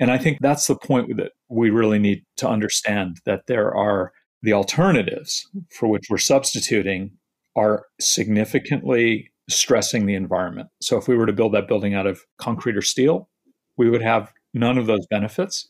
And 0.00 0.10
I 0.10 0.18
think 0.18 0.38
that's 0.40 0.66
the 0.66 0.76
point 0.76 1.16
that 1.16 1.32
we 1.48 1.70
really 1.70 1.98
need 1.98 2.24
to 2.36 2.48
understand 2.48 3.18
that 3.26 3.42
there 3.48 3.74
are 3.74 4.12
the 4.42 4.52
alternatives 4.52 5.48
for 5.70 5.88
which 5.88 6.06
we're 6.08 6.18
substituting 6.18 7.10
are 7.58 7.86
significantly 8.00 9.32
stressing 9.50 10.06
the 10.06 10.14
environment. 10.14 10.68
So 10.80 10.96
if 10.96 11.08
we 11.08 11.16
were 11.16 11.26
to 11.26 11.32
build 11.32 11.52
that 11.54 11.66
building 11.66 11.92
out 11.94 12.06
of 12.06 12.22
concrete 12.38 12.76
or 12.76 12.82
steel, 12.82 13.28
we 13.76 13.90
would 13.90 14.02
have 14.02 14.32
none 14.54 14.78
of 14.78 14.86
those 14.86 15.06
benefits. 15.10 15.68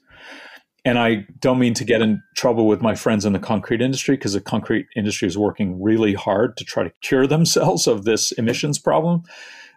And 0.85 0.99
I 0.99 1.26
don't 1.40 1.59
mean 1.59 1.75
to 1.75 1.85
get 1.85 2.02
in 2.02 2.23
trouble 2.37 2.66
with 2.66 2.83
my 2.83 2.95
friends 2.95 3.25
in 3.25 3.33
the 3.33 3.38
concrete 3.38 3.80
industry 3.80 4.16
because 4.16 4.35
the 4.35 4.40
concrete 4.40 4.87
industry 4.97 5.26
is 5.26 5.38
working 5.38 5.83
really 5.83 6.12
hard 6.12 6.57
to 6.59 6.64
try 6.64 6.83
to 6.83 6.92
cure 7.00 7.26
themselves 7.26 7.87
of 7.87 8.04
this 8.04 8.33
emissions 8.33 8.78
problem. 8.78 9.23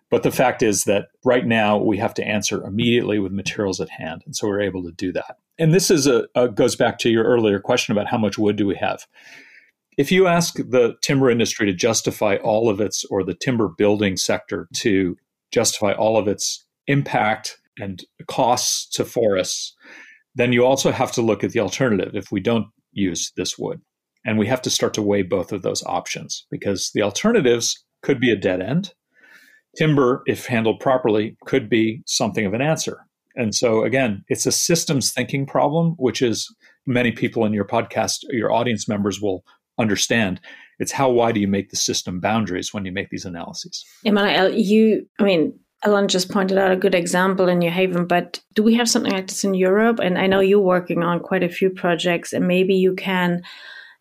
But 0.10 0.24
the 0.24 0.32
fact 0.32 0.62
is 0.62 0.84
that 0.84 1.08
right 1.24 1.46
now 1.46 1.78
we 1.78 1.98
have 1.98 2.14
to 2.16 2.28
answer 2.28 2.62
immediately 2.66 3.20
with 3.20 3.32
materials 3.32 3.80
at 3.80 3.90
hand. 3.90 4.24
And 4.26 4.36
so 4.36 4.48
we're 4.48 4.60
able 4.60 4.84
to 4.84 4.92
do 4.92 5.14
that. 5.14 5.38
And 5.58 5.74
this 5.74 5.90
is 5.90 6.08
a, 6.08 6.28
a 6.36 6.50
goes 6.50 6.76
back 6.76 7.00
to 7.00 7.10
your 7.10 7.24
earlier 7.24 7.62
question 7.62 7.94
about 7.94 8.08
how 8.08 8.18
much 8.18 8.38
wood 8.38 8.58
do 8.58 8.68
we 8.68 8.76
have 8.76 9.08
if 10.02 10.12
you 10.12 10.26
ask 10.26 10.56
the 10.56 10.96
timber 11.04 11.30
industry 11.30 11.68
to 11.68 11.74
justify 11.74 12.38
all 12.38 12.72
of 12.72 12.82
its, 12.82 13.06
or 13.12 13.24
the 13.24 13.36
timber 13.36 13.68
building 13.68 14.18
sector 14.18 14.68
to 14.74 15.16
justify 15.52 15.94
all 15.94 16.18
of 16.18 16.28
its 16.28 16.66
impact 16.88 17.60
and 17.78 18.04
costs 18.28 18.90
to 18.96 19.06
forests, 19.06 19.76
then 20.34 20.54
you 20.54 20.66
also 20.66 20.92
have 20.92 21.12
to 21.12 21.22
look 21.22 21.44
at 21.44 21.52
the 21.52 21.60
alternative 21.60 22.16
if 22.16 22.32
we 22.32 22.40
don't 22.40 22.66
use 22.92 23.32
this 23.38 23.60
wood. 23.60 23.80
And 24.26 24.40
we 24.40 24.48
have 24.48 24.64
to 24.64 24.72
start 24.72 24.96
to 24.96 25.04
weigh 25.04 25.22
both 25.22 25.52
of 25.52 25.62
those 25.62 25.84
options 25.86 26.48
because 26.50 26.90
the 26.96 27.04
alternatives 27.04 27.86
could 28.02 28.20
be 28.20 28.32
a 28.32 28.36
dead 28.36 28.60
end. 28.60 28.96
timber, 29.78 30.24
if 30.26 30.48
handled 30.48 30.80
properly, 30.80 31.38
could 31.46 31.70
be 31.70 32.02
something 32.08 32.48
of 32.48 32.56
an 32.56 32.62
answer. 32.62 33.06
And 33.36 33.54
so, 33.54 33.84
again, 33.84 34.24
it's 34.30 34.48
a 34.48 34.52
systems 34.52 35.14
thinking 35.14 35.46
problem, 35.46 35.94
which 35.98 36.24
is 36.24 36.54
many 36.88 37.12
people 37.12 37.46
in 37.46 37.54
your 37.54 37.66
podcast, 37.66 38.24
your 38.32 38.52
audience 38.52 38.88
members 38.88 39.22
will 39.22 39.44
understand. 39.80 40.40
It's 40.80 40.92
how 40.92 41.10
wide 41.12 41.36
do 41.36 41.42
you 41.42 41.48
make 41.48 41.70
the 41.70 41.76
system 41.76 42.20
boundaries 42.20 42.74
when 42.74 42.86
you 42.86 42.92
make 42.92 43.10
these 43.10 43.26
analyses? 43.26 43.86
Emanuel, 44.04 44.52
you, 44.52 45.08
I 45.20 45.24
mean, 45.24 45.54
Alan 45.84 46.08
just 46.08 46.30
pointed 46.32 46.58
out 46.58 46.72
a 46.72 46.76
good 46.76 46.96
example 46.96 47.48
in 47.48 47.60
New 47.60 47.72
Haven, 47.72 48.06
but 48.06 48.40
do 48.54 48.64
we 48.64 48.76
have 48.76 48.90
something 48.90 49.12
like 49.12 49.28
this 49.28 49.44
in 49.44 49.54
Europe? 49.54 50.00
And 50.00 50.18
I 50.18 50.28
know 50.28 50.40
you're 50.40 50.60
working 50.60 51.04
on 51.04 51.20
quite 51.20 51.44
a 51.44 51.50
few 51.50 51.70
projects, 51.70 52.34
and 52.34 52.48
maybe 52.48 52.76
you 52.76 52.94
can 52.96 53.42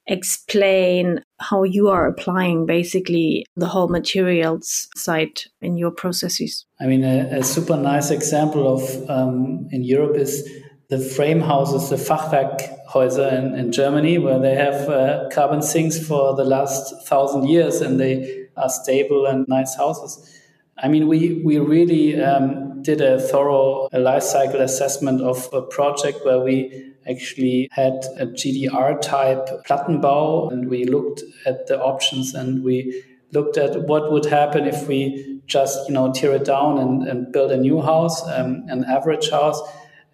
explain 0.06 1.22
how 1.38 1.62
you 1.62 1.88
are 1.88 2.06
applying 2.06 2.66
basically 2.66 3.46
the 3.56 3.66
whole 3.66 3.88
materials 3.88 4.88
side 4.96 5.42
in 5.60 5.76
your 5.76 5.90
processes. 5.90 6.66
I 6.80 6.86
mean, 6.86 7.04
a, 7.04 7.38
a 7.38 7.42
super 7.42 7.76
nice 7.76 8.10
example 8.10 8.74
of 8.74 9.10
um, 9.10 9.68
in 9.70 9.84
Europe 9.84 10.16
is 10.16 10.48
the 10.90 10.98
frame 10.98 11.40
houses, 11.40 11.88
the 11.88 11.96
Fachwerkhäuser 11.96 13.32
in, 13.32 13.54
in 13.54 13.72
Germany, 13.72 14.18
where 14.18 14.40
they 14.40 14.56
have 14.56 14.88
uh, 14.88 15.28
carbon 15.32 15.62
sinks 15.62 16.04
for 16.04 16.34
the 16.34 16.44
last 16.44 17.06
thousand 17.06 17.48
years 17.48 17.80
and 17.80 18.00
they 18.00 18.48
are 18.56 18.68
stable 18.68 19.24
and 19.24 19.46
nice 19.48 19.76
houses. 19.76 20.36
I 20.82 20.88
mean, 20.88 21.06
we, 21.06 21.42
we 21.44 21.58
really 21.58 22.20
um, 22.20 22.82
did 22.82 23.00
a 23.00 23.20
thorough 23.20 23.88
life 23.92 24.24
cycle 24.24 24.60
assessment 24.60 25.20
of 25.20 25.48
a 25.52 25.62
project 25.62 26.24
where 26.24 26.40
we 26.40 26.92
actually 27.08 27.68
had 27.70 28.04
a 28.18 28.26
GDR 28.26 29.00
type 29.00 29.46
Plattenbau 29.66 30.52
and 30.52 30.68
we 30.68 30.84
looked 30.84 31.22
at 31.46 31.68
the 31.68 31.80
options 31.80 32.34
and 32.34 32.64
we 32.64 33.04
looked 33.32 33.56
at 33.56 33.82
what 33.82 34.10
would 34.10 34.24
happen 34.24 34.66
if 34.66 34.88
we 34.88 35.40
just, 35.46 35.88
you 35.88 35.94
know, 35.94 36.12
tear 36.12 36.34
it 36.34 36.44
down 36.44 36.78
and, 36.78 37.06
and 37.06 37.32
build 37.32 37.52
a 37.52 37.56
new 37.56 37.80
house, 37.80 38.26
um, 38.28 38.64
an 38.68 38.84
average 38.84 39.30
house, 39.30 39.60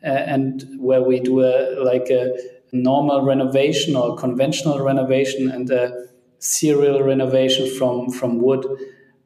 Uh, 0.05 0.09
and 0.09 0.65
where 0.79 1.03
we 1.03 1.19
do 1.21 1.41
a 1.41 1.83
like 1.83 2.11
a 2.11 2.37
normal 2.73 3.23
renovation 3.23 3.97
or 3.97 4.17
conventional 4.17 4.81
renovation 4.83 5.51
and 5.51 5.71
a 5.71 6.07
serial 6.39 7.03
renovation 7.03 7.69
from, 7.77 8.11
from 8.11 8.41
wood. 8.41 8.67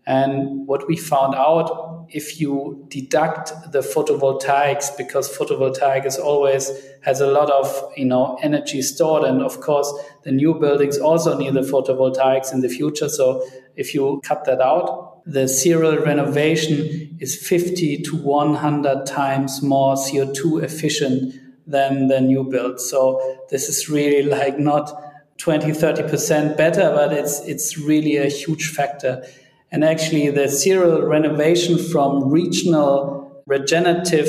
And 0.07 0.67
what 0.67 0.89
we 0.89 0.97
found 0.97 1.35
out, 1.35 2.07
if 2.09 2.41
you 2.41 2.85
deduct 2.89 3.53
the 3.71 3.81
photovoltaics, 3.81 4.97
because 4.97 5.29
photovoltaic 5.29 6.07
is 6.07 6.19
always 6.19 6.71
has 7.03 7.21
a 7.21 7.27
lot 7.27 7.51
of 7.51 7.93
you 7.97 8.07
know 8.07 8.37
energy 8.43 8.83
stored, 8.83 9.23
and 9.25 9.43
of 9.43 9.61
course 9.61 9.93
the 10.25 10.33
new 10.33 10.55
buildings 10.55 10.99
also 10.99 11.39
need 11.39 11.55
the 11.55 11.61
photovoltaics 11.61 12.53
in 12.53 12.61
the 12.61 12.69
future. 12.69 13.09
So 13.09 13.45
if 13.77 13.95
you 13.95 14.21
cut 14.25 14.45
that 14.47 14.61
out, 14.61 15.20
the 15.31 15.47
serial 15.47 15.97
renovation 15.99 17.17
is 17.21 17.37
50 17.37 18.03
to 18.03 18.17
100 18.17 19.07
times 19.07 19.63
more 19.63 19.95
CO2 19.95 20.63
efficient 20.65 21.35
than 21.69 22.09
the 22.09 22.21
new 22.21 22.43
build. 22.43 22.81
So 22.81 23.39
this 23.49 23.69
is 23.69 23.89
really 23.89 24.29
like 24.29 24.59
not 24.59 24.91
20, 25.39 25.71
30% 25.71 26.57
better, 26.57 26.91
but 26.91 27.13
it's 27.13 27.41
it's 27.47 27.79
really 27.79 28.17
a 28.17 28.27
huge 28.27 28.71
factor. 28.71 29.25
And 29.71 29.85
actually, 29.85 30.31
the 30.31 30.49
serial 30.49 31.03
renovation 31.03 31.79
from 31.79 32.29
regional 32.29 33.43
regenerative 33.47 34.29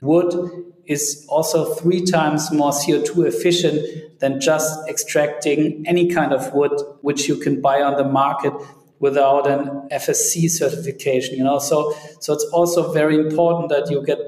wood 0.00 0.34
is 0.86 1.24
also 1.28 1.74
three 1.74 2.04
times 2.04 2.50
more 2.50 2.72
CO2 2.72 3.26
efficient 3.26 4.18
than 4.18 4.40
just 4.40 4.88
extracting 4.88 5.84
any 5.86 6.08
kind 6.12 6.32
of 6.32 6.52
wood 6.52 6.72
which 7.02 7.28
you 7.28 7.36
can 7.36 7.60
buy 7.60 7.80
on 7.80 7.96
the 7.96 8.04
market 8.04 8.52
without 9.00 9.46
an 9.46 9.88
FSC 9.90 10.48
certification. 10.48 11.36
You 11.36 11.44
know, 11.44 11.58
so 11.58 11.92
so 12.20 12.32
it's 12.32 12.44
also 12.52 12.92
very 12.92 13.16
important 13.16 13.68
that 13.70 13.90
you 13.90 14.04
get 14.04 14.18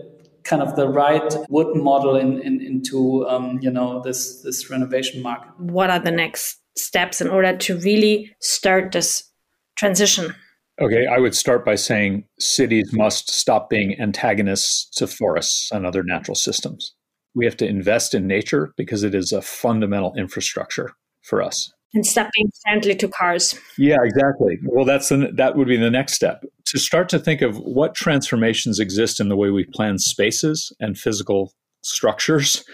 kind 0.44 0.62
of 0.62 0.74
the 0.74 0.88
right 0.88 1.34
wood 1.48 1.76
model 1.76 2.16
in, 2.16 2.40
in 2.42 2.60
into 2.60 3.26
um, 3.28 3.58
you 3.62 3.70
know 3.70 4.02
this 4.02 4.42
this 4.42 4.70
renovation 4.70 5.22
market. 5.22 5.50
What 5.58 5.90
are 5.90 6.00
the 6.00 6.10
next 6.10 6.58
steps 6.76 7.20
in 7.20 7.28
order 7.28 7.56
to 7.56 7.78
really 7.78 8.34
start 8.40 8.92
this 8.92 9.30
transition? 9.76 10.34
Okay, 10.80 11.06
I 11.06 11.18
would 11.18 11.34
start 11.34 11.64
by 11.64 11.74
saying 11.74 12.24
cities 12.38 12.92
must 12.92 13.30
stop 13.30 13.68
being 13.68 14.00
antagonists 14.00 14.88
to 14.96 15.06
forests 15.06 15.70
and 15.70 15.86
other 15.86 16.02
natural 16.02 16.34
systems. 16.34 16.94
We 17.34 17.44
have 17.44 17.56
to 17.58 17.66
invest 17.66 18.14
in 18.14 18.26
nature 18.26 18.72
because 18.76 19.02
it 19.02 19.14
is 19.14 19.32
a 19.32 19.42
fundamental 19.42 20.14
infrastructure 20.16 20.94
for 21.22 21.42
us. 21.42 21.72
And 21.94 22.06
stepping 22.06 22.50
gently 22.66 22.94
to 22.94 23.08
cars. 23.08 23.54
Yeah, 23.76 23.98
exactly. 24.02 24.58
Well, 24.64 24.86
that's 24.86 25.10
the, 25.10 25.30
that 25.34 25.56
would 25.56 25.68
be 25.68 25.76
the 25.76 25.90
next 25.90 26.14
step 26.14 26.42
to 26.66 26.78
start 26.78 27.10
to 27.10 27.18
think 27.18 27.42
of 27.42 27.58
what 27.58 27.94
transformations 27.94 28.80
exist 28.80 29.20
in 29.20 29.28
the 29.28 29.36
way 29.36 29.50
we 29.50 29.64
plan 29.64 29.98
spaces 29.98 30.72
and 30.80 30.98
physical 30.98 31.52
structures 31.82 32.64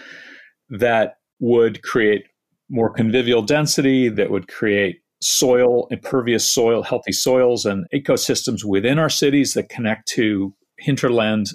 that 0.69 1.15
would 1.39 1.81
create 1.81 2.27
more 2.69 2.89
convivial 2.89 3.41
density, 3.41 4.07
that 4.07 4.29
would 4.29 4.47
create 4.47 5.01
soil, 5.21 5.87
impervious 5.91 6.49
soil, 6.49 6.83
healthy 6.83 7.11
soils, 7.11 7.65
and 7.65 7.85
ecosystems 7.93 8.63
within 8.63 8.99
our 8.99 9.09
cities 9.09 9.53
that 9.53 9.69
connect 9.69 10.07
to 10.07 10.53
hinterland 10.77 11.47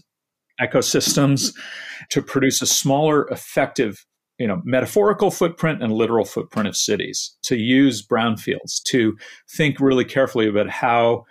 ecosystems 0.60 1.54
to 2.10 2.22
produce 2.22 2.60
a 2.60 2.66
smaller, 2.66 3.26
effective, 3.28 4.04
you 4.38 4.46
know, 4.46 4.60
metaphorical 4.64 5.30
footprint 5.30 5.82
and 5.82 5.92
literal 5.92 6.24
footprint 6.24 6.68
of 6.68 6.76
cities. 6.76 7.36
To 7.44 7.56
use 7.56 8.06
brownfields, 8.06 8.82
to 8.86 9.16
think 9.48 9.80
really 9.80 10.04
carefully 10.04 10.48
about 10.48 10.68
how 10.68 11.24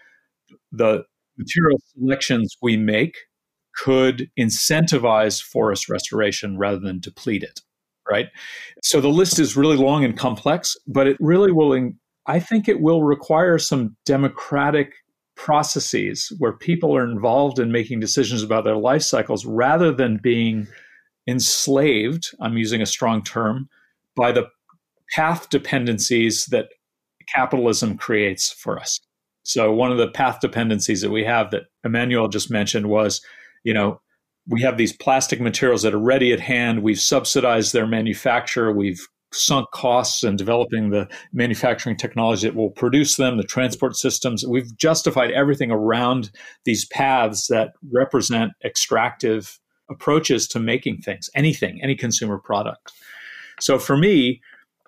the 0.72 1.04
material 1.38 1.80
selections 1.94 2.56
we 2.62 2.78
make 2.78 3.16
could 3.76 4.30
incentivize 4.40 5.42
forest 5.42 5.90
restoration 5.90 6.58
rather 6.58 6.80
than 6.80 7.00
deplete 7.00 7.44
it 7.44 7.62
right? 8.10 8.28
So 8.82 9.02
the 9.02 9.10
list 9.10 9.40
is 9.40 9.56
really 9.56 9.78
long 9.78 10.04
and 10.04 10.18
complex, 10.18 10.76
but 10.88 11.08
it 11.08 11.18
really 11.20 11.52
will 11.52 11.92
I 12.26 12.40
think 12.40 12.68
it 12.68 12.82
will 12.82 13.04
require 13.04 13.58
some 13.58 13.96
democratic 14.06 14.94
processes 15.36 16.32
where 16.38 16.54
people 16.54 16.96
are 16.96 17.10
involved 17.10 17.60
in 17.60 17.72
making 17.72 18.00
decisions 18.00 18.44
about 18.44 18.64
their 18.64 18.78
life 18.78 19.02
cycles 19.02 19.46
rather 19.46 19.92
than 19.92 20.20
being 20.22 20.68
enslaved, 21.28 22.30
I'm 22.40 22.58
using 22.58 22.82
a 22.82 22.86
strong 22.86 23.24
term, 23.24 23.70
by 24.16 24.32
the 24.32 24.48
path 25.16 25.50
dependencies 25.50 26.46
that 26.48 26.70
capitalism 27.28 27.98
creates 27.98 28.52
for 28.52 28.80
us. 28.80 29.00
So 29.44 29.72
one 29.72 29.92
of 29.92 29.98
the 29.98 30.10
path 30.10 30.40
dependencies 30.40 31.02
that 31.02 31.12
we 31.12 31.24
have 31.24 31.52
that 31.52 31.64
Emanuel 31.84 32.28
just 32.28 32.50
mentioned 32.50 32.88
was, 32.88 33.22
you 33.64 33.74
know, 33.74 34.00
we 34.48 34.62
have 34.62 34.78
these 34.78 34.96
plastic 34.96 35.40
materials 35.40 35.84
that 35.84 35.94
are 35.94 36.00
ready 36.00 36.34
at 36.34 36.40
hand. 36.40 36.84
We've 36.84 37.00
subsidized 37.00 37.74
their 37.74 37.88
manufacture. 37.88 38.72
We've 38.72 39.06
sunk 39.32 39.72
costs 39.72 40.24
in 40.24 40.36
developing 40.36 40.90
the 40.90 41.08
manufacturing 41.32 41.98
technology 41.98 42.48
that 42.48 42.56
will 42.56 42.70
produce 42.70 43.16
them, 43.16 43.38
the 43.38 43.44
transport 43.44 43.96
systems. 43.96 44.46
We've 44.46 44.76
justified 44.78 45.32
everything 45.32 45.72
around 45.72 46.30
these 46.66 46.86
paths 46.86 47.48
that 47.48 47.72
represent 47.92 48.52
extractive 48.64 49.60
approaches 49.94 50.48
to 50.50 50.60
making 50.60 50.98
things, 51.02 51.30
anything, 51.36 51.82
any 51.82 51.96
consumer 51.96 52.38
product. 52.38 52.92
So 53.60 53.80
for 53.80 53.96
me, 53.96 54.42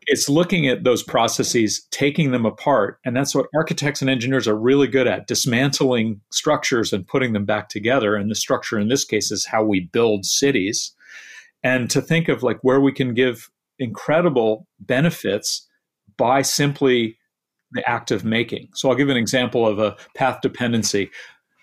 it's 0.08 0.30
looking 0.30 0.68
at 0.68 0.84
those 0.84 1.02
processes, 1.02 1.88
taking 1.92 2.32
them 2.32 2.46
apart. 2.46 3.00
And 3.06 3.16
that's 3.16 3.34
what 3.34 3.48
architects 3.56 4.02
and 4.02 4.10
engineers 4.10 4.48
are 4.48 4.58
really 4.58 4.88
good 4.88 5.08
at 5.08 5.28
dismantling 5.28 6.22
structures 6.32 6.94
and 6.94 7.08
putting 7.08 7.34
them 7.34 7.46
back 7.46 7.70
together. 7.70 8.16
And 8.16 8.30
the 8.30 8.36
structure 8.36 8.80
in 8.80 8.88
this 8.88 9.04
case 9.04 9.32
is 9.32 9.46
how 9.46 9.64
we 9.64 9.80
build 9.80 10.26
cities. 10.26 10.92
And 11.64 11.90
to 11.90 12.02
think 12.02 12.30
of 12.30 12.44
like 12.44 12.60
where 12.62 12.80
we 12.80 12.92
can 12.92 13.14
give 13.14 13.50
incredible 13.80 14.68
benefits 14.80 15.68
by 16.18 16.42
simply 16.44 17.18
the 17.72 17.88
act 17.90 18.12
of 18.12 18.24
making. 18.24 18.70
So 18.74 18.90
I'll 18.90 18.96
give 18.96 19.10
an 19.10 19.18
example 19.18 19.68
of 19.68 19.80
a 19.80 19.98
path 20.16 20.42
dependency. 20.42 21.10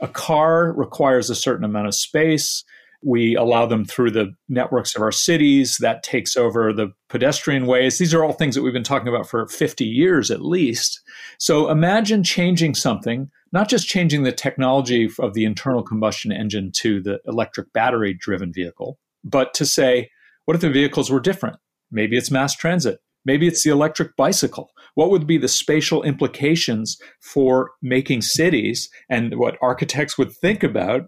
A 0.00 0.08
car 0.08 0.72
requires 0.72 1.30
a 1.30 1.34
certain 1.34 1.64
amount 1.64 1.86
of 1.86 1.94
space. 1.94 2.64
We 3.04 3.34
allow 3.34 3.66
them 3.66 3.84
through 3.84 4.12
the 4.12 4.34
networks 4.48 4.94
of 4.94 5.02
our 5.02 5.12
cities. 5.12 5.78
That 5.78 6.02
takes 6.02 6.36
over 6.36 6.72
the 6.72 6.92
pedestrian 7.08 7.66
ways. 7.66 7.98
These 7.98 8.14
are 8.14 8.24
all 8.24 8.32
things 8.32 8.54
that 8.54 8.62
we've 8.62 8.72
been 8.72 8.84
talking 8.84 9.08
about 9.08 9.28
for 9.28 9.46
50 9.46 9.84
years 9.84 10.30
at 10.30 10.44
least. 10.44 11.00
So 11.38 11.68
imagine 11.68 12.22
changing 12.22 12.74
something, 12.74 13.30
not 13.52 13.68
just 13.68 13.88
changing 13.88 14.22
the 14.22 14.32
technology 14.32 15.10
of 15.18 15.34
the 15.34 15.44
internal 15.44 15.82
combustion 15.82 16.32
engine 16.32 16.70
to 16.76 17.00
the 17.00 17.20
electric 17.26 17.72
battery 17.72 18.14
driven 18.14 18.52
vehicle, 18.52 18.98
but 19.24 19.52
to 19.54 19.66
say, 19.66 20.10
what 20.44 20.54
if 20.54 20.60
the 20.60 20.70
vehicles 20.70 21.10
were 21.10 21.20
different? 21.20 21.56
Maybe 21.90 22.16
it's 22.16 22.30
mass 22.30 22.54
transit. 22.54 23.00
Maybe 23.24 23.46
it's 23.46 23.62
the 23.62 23.70
electric 23.70 24.16
bicycle. 24.16 24.70
What 24.94 25.10
would 25.10 25.26
be 25.26 25.38
the 25.38 25.48
spatial 25.48 26.02
implications 26.02 26.98
for 27.20 27.70
making 27.80 28.22
cities 28.22 28.90
and 29.08 29.38
what 29.38 29.58
architects 29.62 30.18
would 30.18 30.32
think 30.32 30.62
about 30.62 31.02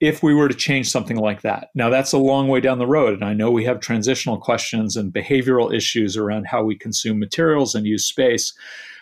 if 0.00 0.22
we 0.22 0.34
were 0.34 0.48
to 0.48 0.54
change 0.54 0.88
something 0.88 1.16
like 1.16 1.42
that? 1.42 1.68
Now, 1.74 1.88
that's 1.88 2.12
a 2.12 2.18
long 2.18 2.48
way 2.48 2.60
down 2.60 2.78
the 2.78 2.86
road. 2.86 3.14
And 3.14 3.24
I 3.24 3.34
know 3.34 3.50
we 3.50 3.64
have 3.64 3.80
transitional 3.80 4.38
questions 4.38 4.96
and 4.96 5.12
behavioral 5.12 5.74
issues 5.74 6.16
around 6.16 6.46
how 6.46 6.64
we 6.64 6.76
consume 6.76 7.18
materials 7.18 7.74
and 7.74 7.86
use 7.86 8.04
space. 8.04 8.52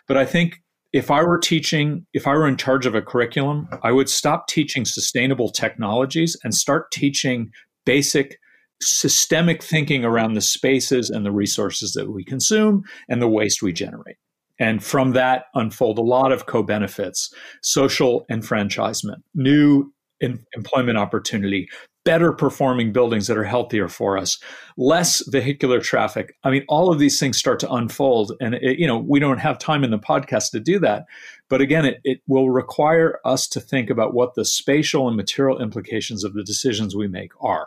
But 0.06 0.16
I 0.16 0.24
think 0.24 0.62
if 0.92 1.10
I 1.10 1.22
were 1.22 1.38
teaching, 1.38 2.06
if 2.12 2.26
I 2.26 2.34
were 2.34 2.46
in 2.46 2.56
charge 2.56 2.86
of 2.86 2.94
a 2.94 3.02
curriculum, 3.02 3.68
I 3.82 3.92
would 3.92 4.10
stop 4.10 4.46
teaching 4.46 4.84
sustainable 4.84 5.48
technologies 5.48 6.36
and 6.44 6.54
start 6.54 6.90
teaching 6.90 7.50
basic 7.86 8.38
systemic 8.80 9.62
thinking 9.62 10.04
around 10.04 10.34
the 10.34 10.40
spaces 10.40 11.08
and 11.08 11.24
the 11.24 11.30
resources 11.30 11.92
that 11.92 12.10
we 12.10 12.24
consume 12.24 12.82
and 13.08 13.22
the 13.22 13.28
waste 13.28 13.62
we 13.62 13.72
generate. 13.72 14.16
And 14.58 14.84
from 14.84 15.12
that 15.12 15.46
unfold 15.54 15.98
a 15.98 16.02
lot 16.02 16.30
of 16.30 16.46
co 16.46 16.62
benefits, 16.62 17.32
social 17.62 18.26
enfranchisement, 18.30 19.24
new 19.34 19.92
in- 20.22 20.46
employment 20.54 20.96
opportunity, 20.96 21.68
better 22.04 22.32
performing 22.32 22.92
buildings 22.92 23.26
that 23.26 23.36
are 23.36 23.44
healthier 23.44 23.88
for 23.88 24.16
us, 24.16 24.38
less 24.76 25.22
vehicular 25.28 25.80
traffic. 25.80 26.34
I 26.44 26.50
mean, 26.50 26.64
all 26.68 26.90
of 26.90 26.98
these 26.98 27.20
things 27.20 27.36
start 27.36 27.60
to 27.60 27.72
unfold. 27.72 28.32
And, 28.40 28.54
it, 28.54 28.78
you 28.78 28.86
know, 28.86 28.98
we 28.98 29.20
don't 29.20 29.38
have 29.38 29.58
time 29.58 29.84
in 29.84 29.90
the 29.90 29.98
podcast 29.98 30.50
to 30.52 30.60
do 30.60 30.78
that. 30.80 31.04
But 31.50 31.60
again, 31.60 31.84
it, 31.84 32.00
it 32.04 32.20
will 32.26 32.50
require 32.50 33.20
us 33.24 33.46
to 33.48 33.60
think 33.60 33.90
about 33.90 34.14
what 34.14 34.34
the 34.34 34.44
spatial 34.44 35.06
and 35.06 35.16
material 35.16 35.60
implications 35.60 36.24
of 36.24 36.34
the 36.34 36.44
decisions 36.44 36.96
we 36.96 37.08
make 37.08 37.32
are. 37.40 37.66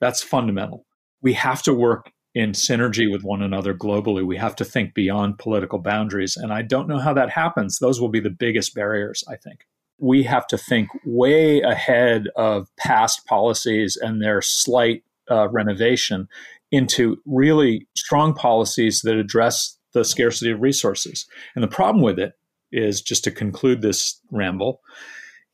That's 0.00 0.22
fundamental. 0.22 0.84
We 1.22 1.32
have 1.34 1.62
to 1.62 1.72
work 1.72 2.10
in 2.34 2.52
synergy 2.52 3.10
with 3.10 3.22
one 3.22 3.42
another 3.42 3.74
globally. 3.74 4.24
We 4.24 4.36
have 4.36 4.56
to 4.56 4.64
think 4.64 4.94
beyond 4.94 5.38
political 5.38 5.78
boundaries. 5.78 6.36
And 6.36 6.52
I 6.52 6.62
don't 6.62 6.88
know 6.88 6.98
how 6.98 7.14
that 7.14 7.30
happens. 7.30 7.78
Those 7.78 8.00
will 8.00 8.08
be 8.08 8.20
the 8.20 8.30
biggest 8.30 8.74
barriers, 8.74 9.22
I 9.28 9.36
think 9.36 9.66
we 10.02 10.24
have 10.24 10.46
to 10.48 10.58
think 10.58 10.88
way 11.06 11.60
ahead 11.60 12.26
of 12.34 12.68
past 12.76 13.24
policies 13.24 13.96
and 13.96 14.20
their 14.20 14.42
slight 14.42 15.04
uh, 15.30 15.48
renovation 15.50 16.28
into 16.72 17.18
really 17.24 17.86
strong 17.96 18.34
policies 18.34 19.02
that 19.02 19.14
address 19.14 19.78
the 19.94 20.04
scarcity 20.04 20.50
of 20.50 20.60
resources. 20.60 21.26
And 21.54 21.62
the 21.62 21.68
problem 21.68 22.02
with 22.02 22.18
it 22.18 22.32
is, 22.72 23.00
just 23.00 23.22
to 23.24 23.30
conclude 23.30 23.80
this 23.80 24.20
ramble, 24.32 24.80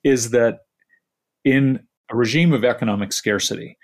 is 0.03 0.31
that 0.31 0.61
in 1.45 1.81
a 2.11 2.17
regime 2.17 2.55
of 2.55 2.65
economic 2.65 3.13
scarcity, 3.13 3.77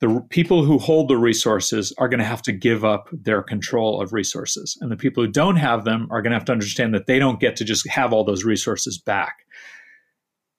the 0.00 0.20
people 0.30 0.64
who 0.64 0.78
hold 0.78 1.06
the 1.06 1.16
resources 1.16 1.94
are 1.98 2.08
going 2.08 2.18
to 2.18 2.24
have 2.24 2.42
to 2.42 2.52
give 2.52 2.84
up 2.84 3.08
their 3.12 3.40
control 3.40 4.02
of 4.02 4.12
resources. 4.12 4.76
And 4.80 4.90
the 4.90 4.96
people 4.96 5.22
who 5.22 5.30
don't 5.30 5.56
have 5.56 5.84
them 5.84 6.08
are 6.10 6.22
going 6.22 6.32
to 6.32 6.38
have 6.38 6.46
to 6.46 6.52
understand 6.52 6.92
that 6.92 7.06
they 7.06 7.20
don't 7.20 7.38
get 7.38 7.54
to 7.56 7.64
just 7.64 7.88
have 7.88 8.12
all 8.12 8.24
those 8.24 8.42
resources 8.42 8.98
back 8.98 9.36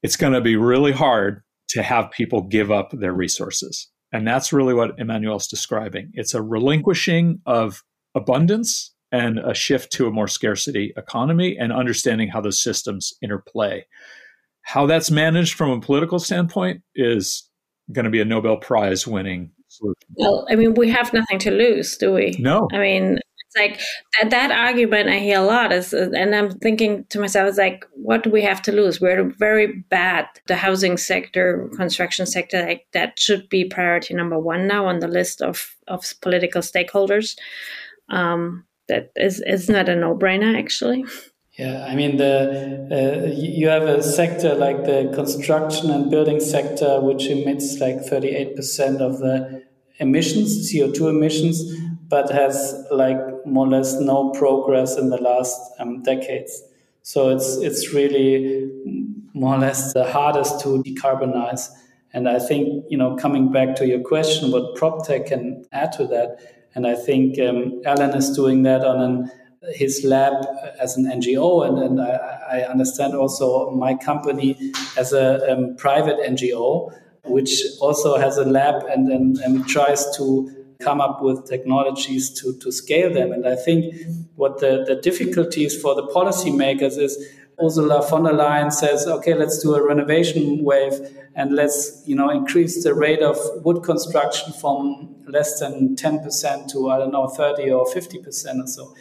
it's 0.04 0.18
going 0.18 0.34
to 0.34 0.42
be 0.42 0.56
really 0.56 0.92
hard 0.92 1.42
to 1.70 1.82
have 1.82 2.12
people 2.12 2.44
give 2.44 2.72
up 2.72 2.92
their 2.92 3.14
resources. 3.14 3.90
And 4.12 4.28
that's 4.28 4.54
really 4.54 4.76
what 4.76 5.00
Emanuel's 5.00 5.48
describing. 5.48 6.12
It's 6.14 6.36
a 6.36 6.42
relinquishing 6.42 7.42
of 7.48 7.82
abundance 8.14 8.94
and 9.12 9.40
a 9.40 9.54
shift 9.54 9.92
to 9.94 10.08
a 10.08 10.12
more 10.12 10.28
scarcity 10.28 10.94
economy 10.98 11.58
and 11.60 11.72
understanding 11.74 12.30
how 12.30 12.42
those 12.42 12.62
systems 12.62 13.14
interplay. 13.22 13.86
How 14.62 14.86
that's 14.86 15.10
managed 15.10 15.56
from 15.56 15.72
a 15.72 15.80
political 15.80 16.20
standpoint 16.20 16.82
is 16.96 17.50
going 17.92 18.06
to 18.06 18.12
be 18.12 18.22
a 18.22 18.26
Nobel 18.26 18.58
Prize 18.58 19.08
winning 19.08 19.52
solution. 19.68 19.96
Well, 20.16 20.46
I 20.50 20.56
mean, 20.56 20.74
we 20.76 20.90
have 20.90 21.12
nothing 21.14 21.40
to 21.40 21.52
lose, 21.52 21.98
do 21.98 22.14
we? 22.14 22.36
No. 22.40 22.68
I 22.72 22.78
mean, 22.78 23.20
like 23.58 23.80
that, 24.20 24.30
that 24.32 24.52
argument 24.52 25.10
I 25.10 25.20
hear 25.20 25.40
a 25.40 25.44
lot 25.44 25.72
is, 25.72 25.94
and 25.94 26.36
I'm 26.36 26.52
thinking 26.60 27.06
to 27.10 27.20
myself, 27.20 27.50
it's 27.50 27.58
like, 27.58 27.86
what 27.94 28.24
do 28.24 28.30
we 28.30 28.42
have 28.42 28.62
to 28.64 28.72
lose? 28.72 29.00
We're 29.00 29.24
very 29.38 29.84
bad. 29.90 30.28
The 30.48 30.56
housing 30.56 30.98
sector, 30.98 31.70
construction 31.76 32.26
sector, 32.26 32.66
like 32.66 32.88
that 32.94 33.20
should 33.20 33.50
be 33.50 33.66
priority 33.66 34.14
number 34.14 34.40
one 34.40 34.68
now 34.68 34.86
on 34.86 35.00
the 35.00 35.08
list 35.08 35.42
of, 35.42 35.76
of 35.88 36.14
political 36.22 36.62
stakeholders. 36.62 37.38
Um, 38.10 38.66
that 38.88 39.12
is, 39.16 39.42
is 39.46 39.70
not 39.70 39.90
a 39.90 39.96
no 39.96 40.16
brainer, 40.16 40.58
actually. 40.58 41.06
Yeah, 41.58 41.86
I 41.88 41.96
mean, 41.96 42.18
the 42.18 42.88
uh, 42.92 43.32
you 43.32 43.68
have 43.68 43.84
a 43.84 44.02
sector 44.02 44.56
like 44.56 44.86
the 44.86 45.12
construction 45.14 45.92
and 45.92 46.10
building 46.10 46.40
sector, 46.40 47.00
which 47.00 47.28
emits 47.28 47.80
like 47.80 47.98
38% 47.98 49.00
of 49.00 49.20
the 49.20 49.64
emissions, 50.00 50.74
CO2 50.74 51.12
emissions 51.12 51.62
but 52.14 52.32
has 52.32 52.86
like 52.92 53.18
more 53.46 53.68
or 53.68 53.70
less 53.70 54.00
no 54.00 54.30
progress 54.32 54.98
in 54.98 55.10
the 55.10 55.22
last 55.22 55.60
um, 55.80 56.02
decades. 56.04 56.64
So 57.02 57.30
it's 57.30 57.58
it's 57.58 57.94
really 57.94 58.70
more 59.34 59.56
or 59.56 59.60
less 59.60 59.94
the 59.94 60.10
hardest 60.10 60.62
to 60.62 60.82
decarbonize. 60.84 61.70
And 62.14 62.30
I 62.30 62.40
think 62.40 62.86
you 62.90 62.98
know 62.98 63.16
coming 63.16 63.52
back 63.52 63.76
to 63.78 63.88
your 63.88 64.00
question, 64.02 64.52
what 64.52 64.76
PropTech 64.76 65.28
can 65.28 65.66
add 65.72 65.92
to 65.94 66.08
that, 66.08 66.38
and 66.76 66.88
I 66.88 66.96
think 66.96 67.40
um, 67.40 67.82
Alan 67.86 68.16
is 68.16 68.32
doing 68.36 68.64
that 68.64 68.86
on 68.86 69.02
an, 69.02 69.32
his 69.74 70.04
lab 70.04 70.34
as 70.80 70.98
an 70.98 71.06
NGO, 71.06 71.68
and, 71.68 71.80
and 71.80 72.02
I, 72.02 72.40
I 72.52 72.62
understand 72.70 73.16
also 73.16 73.72
my 73.72 73.96
company 73.96 74.74
as 74.98 75.14
a 75.14 75.52
um, 75.52 75.76
private 75.78 76.18
NGO, 76.20 76.94
which 77.26 77.62
also 77.82 78.18
has 78.18 78.38
a 78.38 78.46
lab 78.46 78.84
and, 78.84 79.10
and, 79.10 79.38
and 79.38 79.68
tries 79.68 80.16
to 80.18 80.63
come 80.84 81.02
up 81.02 81.22
with 81.22 81.48
technologies 81.48 82.30
to, 82.42 82.58
to 82.60 82.72
scale 82.72 83.14
them. 83.14 83.32
And 83.32 83.48
I 83.48 83.56
think 83.56 83.96
what 84.36 84.60
the, 84.60 84.84
the 84.88 84.96
difficulties 84.96 85.80
for 85.80 85.96
the 85.96 86.04
policymakers 86.04 86.98
is 86.98 87.18
Ursula 87.62 88.02
von 88.10 88.24
der 88.24 88.34
Leyen 88.34 88.72
says, 88.72 89.08
okay, 89.08 89.34
let's 89.36 89.62
do 89.62 89.76
a 89.76 89.86
renovation 89.86 90.64
wave 90.64 90.94
and 91.36 91.54
let's, 91.54 92.02
you 92.06 92.16
know, 92.16 92.30
increase 92.30 92.84
the 92.84 92.94
rate 92.94 93.22
of 93.22 93.38
wood 93.64 93.84
construction 93.84 94.54
from 94.54 95.16
less 95.28 95.60
than 95.60 95.96
10% 95.96 96.72
to, 96.72 96.90
I 96.90 96.98
don't 96.98 97.12
know, 97.12 97.28
30 97.28 97.72
or 97.72 97.86
50% 97.86 98.64
or 98.64 98.68
so. 98.68 98.96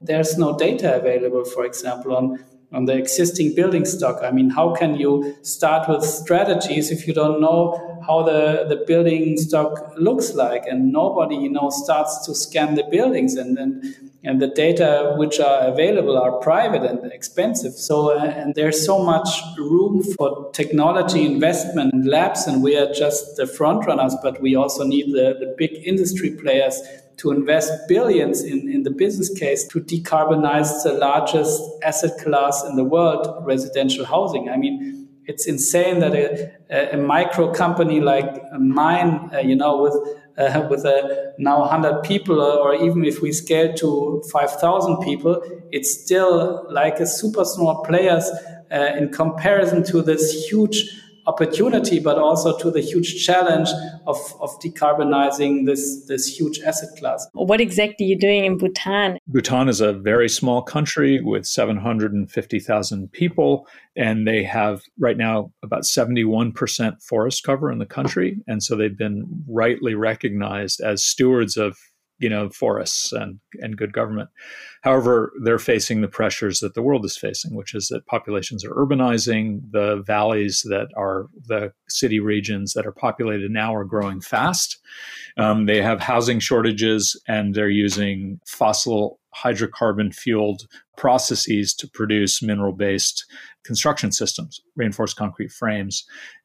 There's 0.00 0.38
no 0.38 0.56
data 0.56 0.96
available, 0.96 1.44
for 1.44 1.64
example, 1.64 2.16
on 2.16 2.38
on 2.72 2.84
the 2.84 2.94
existing 2.94 3.54
building 3.54 3.84
stock. 3.84 4.22
I 4.22 4.30
mean, 4.30 4.50
how 4.50 4.74
can 4.74 4.96
you 4.96 5.36
start 5.42 5.88
with 5.88 6.04
strategies 6.04 6.90
if 6.90 7.06
you 7.06 7.14
don't 7.14 7.40
know 7.40 7.87
how 8.08 8.22
the, 8.22 8.64
the 8.68 8.82
building 8.86 9.36
stock 9.36 9.92
looks 9.96 10.34
like? 10.34 10.64
And 10.66 10.90
nobody, 10.90 11.36
you 11.36 11.50
know, 11.50 11.68
starts 11.70 12.26
to 12.26 12.34
scan 12.34 12.74
the 12.74 12.84
buildings 12.90 13.34
and, 13.36 13.58
and, 13.58 13.84
and 14.24 14.40
the 14.40 14.48
data 14.48 15.14
which 15.18 15.38
are 15.38 15.68
available 15.68 16.16
are 16.16 16.32
private 16.38 16.82
and 16.82 17.12
expensive. 17.12 17.74
So, 17.74 18.18
uh, 18.18 18.24
and 18.24 18.54
there's 18.54 18.84
so 18.84 19.04
much 19.04 19.28
room 19.58 20.02
for 20.16 20.50
technology 20.52 21.26
investment 21.26 21.92
and 21.92 22.06
labs, 22.06 22.46
and 22.46 22.62
we 22.62 22.76
are 22.76 22.90
just 22.92 23.36
the 23.36 23.46
front 23.46 23.86
runners, 23.86 24.16
but 24.22 24.40
we 24.40 24.56
also 24.56 24.84
need 24.84 25.12
the, 25.12 25.36
the 25.38 25.54
big 25.58 25.72
industry 25.84 26.30
players 26.30 26.80
to 27.18 27.32
invest 27.32 27.72
billions 27.88 28.42
in, 28.42 28.68
in 28.68 28.84
the 28.84 28.90
business 28.90 29.28
case 29.36 29.66
to 29.66 29.80
decarbonize 29.80 30.82
the 30.84 30.92
largest 30.92 31.60
asset 31.82 32.16
class 32.22 32.64
in 32.64 32.76
the 32.76 32.84
world, 32.84 33.44
residential 33.44 34.04
housing. 34.04 34.48
I 34.48 34.56
mean, 34.56 35.07
it's 35.28 35.46
insane 35.46 36.00
that 36.00 36.14
a, 36.14 36.94
a 36.94 36.96
micro 36.96 37.52
company 37.52 38.00
like 38.00 38.42
mine, 38.58 39.30
uh, 39.32 39.38
you 39.38 39.54
know, 39.54 39.82
with 39.82 39.94
uh, 40.38 40.66
with 40.70 40.84
a 40.84 41.34
now 41.38 41.60
100 41.60 42.02
people, 42.02 42.40
or 42.40 42.74
even 42.74 43.04
if 43.04 43.20
we 43.20 43.32
scale 43.32 43.74
to 43.74 44.22
5,000 44.32 44.98
people, 44.98 45.42
it's 45.72 45.92
still 45.92 46.66
like 46.70 47.00
a 47.00 47.06
super 47.06 47.44
small 47.44 47.84
players 47.84 48.30
uh, 48.70 48.92
in 48.96 49.10
comparison 49.10 49.82
to 49.82 50.00
this 50.00 50.48
huge 50.48 50.84
opportunity, 51.28 52.00
but 52.00 52.18
also 52.18 52.56
to 52.58 52.70
the 52.70 52.80
huge 52.80 53.24
challenge 53.24 53.68
of, 54.06 54.16
of 54.40 54.58
decarbonizing 54.60 55.66
this, 55.66 56.06
this 56.06 56.26
huge 56.26 56.58
asset 56.60 56.88
class. 56.98 57.28
What 57.34 57.60
exactly 57.60 58.06
are 58.06 58.08
you 58.08 58.18
doing 58.18 58.46
in 58.46 58.56
Bhutan? 58.56 59.18
Bhutan 59.28 59.68
is 59.68 59.80
a 59.80 59.92
very 59.92 60.28
small 60.28 60.62
country 60.62 61.20
with 61.20 61.46
750,000 61.46 63.12
people, 63.12 63.66
and 63.94 64.26
they 64.26 64.42
have 64.42 64.82
right 64.98 65.18
now 65.18 65.52
about 65.62 65.82
71% 65.82 67.02
forest 67.02 67.44
cover 67.44 67.70
in 67.70 67.78
the 67.78 67.86
country. 67.86 68.38
And 68.46 68.62
so 68.62 68.74
they've 68.74 68.96
been 68.96 69.26
rightly 69.46 69.94
recognized 69.94 70.80
as 70.80 71.04
stewards 71.04 71.56
of 71.56 71.76
you 72.18 72.28
know 72.28 72.50
forests 72.50 73.12
and 73.12 73.38
and 73.60 73.76
good 73.76 73.92
government. 73.92 74.30
However, 74.82 75.32
they're 75.42 75.58
facing 75.58 76.00
the 76.00 76.08
pressures 76.08 76.60
that 76.60 76.74
the 76.74 76.82
world 76.82 77.04
is 77.04 77.16
facing, 77.16 77.54
which 77.54 77.74
is 77.74 77.88
that 77.88 78.06
populations 78.06 78.64
are 78.64 78.74
urbanizing. 78.74 79.60
The 79.70 80.02
valleys 80.06 80.62
that 80.68 80.88
are 80.96 81.26
the 81.46 81.72
city 81.88 82.20
regions 82.20 82.72
that 82.74 82.86
are 82.86 82.92
populated 82.92 83.50
now 83.50 83.74
are 83.74 83.84
growing 83.84 84.20
fast. 84.20 84.78
Um, 85.36 85.66
they 85.66 85.80
have 85.80 86.00
housing 86.00 86.40
shortages, 86.40 87.20
and 87.28 87.54
they're 87.54 87.68
using 87.68 88.40
fossil 88.46 89.20
hydrocarbon 89.36 90.14
fueled 90.14 90.62
processes 90.96 91.74
to 91.74 91.88
produce 91.88 92.42
mineral 92.42 92.72
based 92.72 93.24
construction 93.64 94.10
systems, 94.10 94.60
reinforced 94.76 95.16
concrete 95.16 95.52
frames, 95.52 96.04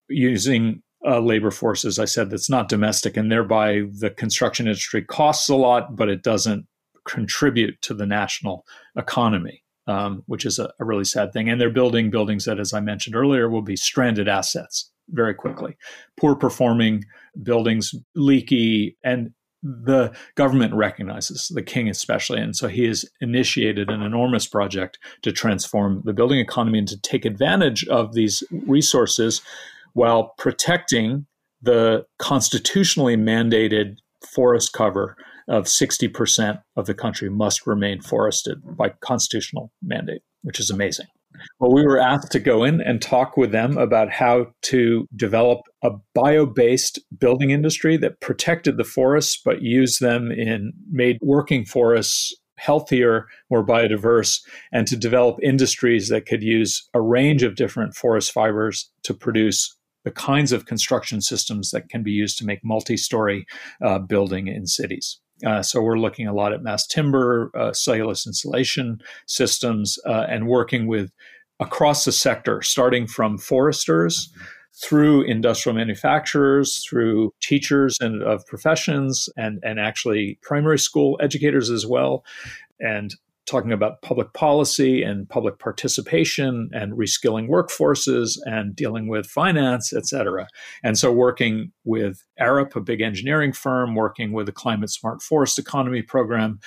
using 0.09 0.81
uh, 1.05 1.19
labor 1.19 1.51
force, 1.51 1.85
as 1.85 1.99
I 1.99 2.05
said, 2.05 2.29
that's 2.29 2.49
not 2.49 2.69
domestic, 2.69 3.17
and 3.17 3.31
thereby 3.31 3.83
the 3.99 4.09
construction 4.09 4.67
industry 4.67 5.03
costs 5.03 5.49
a 5.49 5.55
lot, 5.55 5.95
but 5.95 6.09
it 6.09 6.23
doesn't 6.23 6.65
contribute 7.05 7.81
to 7.81 7.93
the 7.93 8.05
national 8.05 8.65
economy, 8.97 9.63
um, 9.87 10.23
which 10.27 10.45
is 10.45 10.59
a, 10.59 10.71
a, 10.79 10.85
really 10.85 11.03
sad 11.03 11.33
thing. 11.33 11.49
And 11.49 11.59
they're 11.59 11.69
building 11.69 12.09
buildings 12.09 12.45
that, 12.45 12.59
as 12.59 12.73
I 12.73 12.79
mentioned 12.79 13.15
earlier, 13.15 13.49
will 13.49 13.61
be 13.61 13.75
stranded 13.75 14.27
assets 14.27 14.89
very 15.09 15.33
quickly. 15.33 15.75
Poor 16.17 16.35
performing 16.35 17.03
buildings, 17.41 17.93
leaky, 18.15 18.97
and 19.03 19.33
the 19.63 20.13
government 20.35 20.73
recognizes, 20.73 21.49
the 21.53 21.63
king 21.63 21.89
especially. 21.89 22.39
And 22.39 22.55
so 22.55 22.67
he 22.67 22.85
has 22.85 23.05
initiated 23.21 23.89
an 23.89 24.01
enormous 24.01 24.45
project 24.45 24.99
to 25.21 25.31
transform 25.31 26.01
the 26.03 26.13
building 26.13 26.39
economy 26.39 26.79
and 26.79 26.87
to 26.89 26.99
take 26.99 27.23
advantage 27.23 27.87
of 27.87 28.13
these 28.13 28.43
resources 28.51 29.41
while 29.93 30.33
protecting 30.37 31.25
the 31.61 32.05
constitutionally 32.19 33.15
mandated 33.15 33.97
forest 34.33 34.73
cover 34.73 35.15
of 35.47 35.65
60% 35.65 36.61
of 36.75 36.85
the 36.85 36.93
country 36.93 37.29
must 37.29 37.67
remain 37.67 38.01
forested 38.01 38.59
by 38.77 38.89
constitutional 39.01 39.71
mandate, 39.81 40.21
which 40.41 40.59
is 40.59 40.69
amazing. 40.69 41.07
Well, 41.59 41.73
we 41.73 41.83
were 41.83 41.99
asked 41.99 42.31
to 42.33 42.39
go 42.39 42.63
in 42.63 42.79
and 42.79 43.01
talk 43.01 43.37
with 43.37 43.51
them 43.51 43.77
about 43.77 44.11
how 44.11 44.47
to 44.63 45.07
develop 45.15 45.61
a 45.83 45.91
bio 46.13 46.45
based 46.45 46.99
building 47.17 47.49
industry 47.49 47.97
that 47.97 48.21
protected 48.21 48.77
the 48.77 48.83
forests 48.83 49.41
but 49.43 49.61
used 49.61 49.99
them 49.99 50.31
in 50.31 50.73
made 50.91 51.17
working 51.21 51.65
forests 51.65 52.33
healthier, 52.57 53.25
more 53.49 53.65
biodiverse, 53.65 54.39
and 54.71 54.87
to 54.87 54.95
develop 54.95 55.37
industries 55.41 56.09
that 56.09 56.25
could 56.25 56.43
use 56.43 56.87
a 56.93 57.01
range 57.01 57.43
of 57.43 57.55
different 57.55 57.95
forest 57.95 58.31
fibers 58.31 58.89
to 59.03 59.13
produce 59.13 59.75
the 60.03 60.11
kinds 60.11 60.51
of 60.51 60.65
construction 60.65 61.21
systems 61.21 61.71
that 61.71 61.89
can 61.89 62.03
be 62.03 62.11
used 62.11 62.37
to 62.37 62.45
make 62.45 62.63
multi 62.63 62.97
story 62.97 63.45
uh, 63.81 63.99
building 63.99 64.47
in 64.47 64.67
cities. 64.67 65.19
Uh, 65.45 65.61
so 65.61 65.81
we're 65.81 65.97
looking 65.97 66.27
a 66.27 66.33
lot 66.33 66.53
at 66.53 66.63
mass 66.63 66.85
timber, 66.87 67.51
uh, 67.55 67.73
cellulose 67.73 68.25
insulation 68.25 69.01
systems, 69.27 69.97
uh, 70.05 70.25
and 70.29 70.47
working 70.47 70.87
with 70.87 71.11
across 71.59 72.05
the 72.05 72.11
sector, 72.11 72.61
starting 72.61 73.07
from 73.07 73.37
foresters 73.37 74.31
through 74.83 75.21
industrial 75.23 75.75
manufacturers, 75.75 76.83
through 76.87 77.31
teachers 77.41 77.97
and 77.99 78.23
of 78.23 78.45
professions, 78.45 79.29
and 79.37 79.59
and 79.63 79.79
actually 79.79 80.39
primary 80.41 80.79
school 80.79 81.19
educators 81.21 81.69
as 81.69 81.85
well, 81.85 82.23
and 82.79 83.15
talking 83.45 83.71
about 83.71 84.01
public 84.01 84.31
policy 84.33 85.03
and 85.03 85.27
public 85.27 85.59
participation 85.59 86.69
and 86.73 86.93
reskilling 86.93 87.49
workforces 87.49 88.37
and 88.45 88.75
dealing 88.75 89.07
with 89.07 89.25
finance, 89.25 89.91
et 89.93 90.05
cetera. 90.05 90.47
And 90.83 90.97
so 90.97 91.11
working 91.11 91.71
with 91.83 92.23
Arup, 92.39 92.75
a 92.75 92.81
big 92.81 93.01
engineering 93.01 93.51
firm, 93.51 93.95
working 93.95 94.31
with 94.31 94.45
the 94.45 94.53
Climate 94.53 94.89
Smart 94.89 95.21
Forest 95.21 95.59
Economy 95.59 96.01
program, 96.01 96.59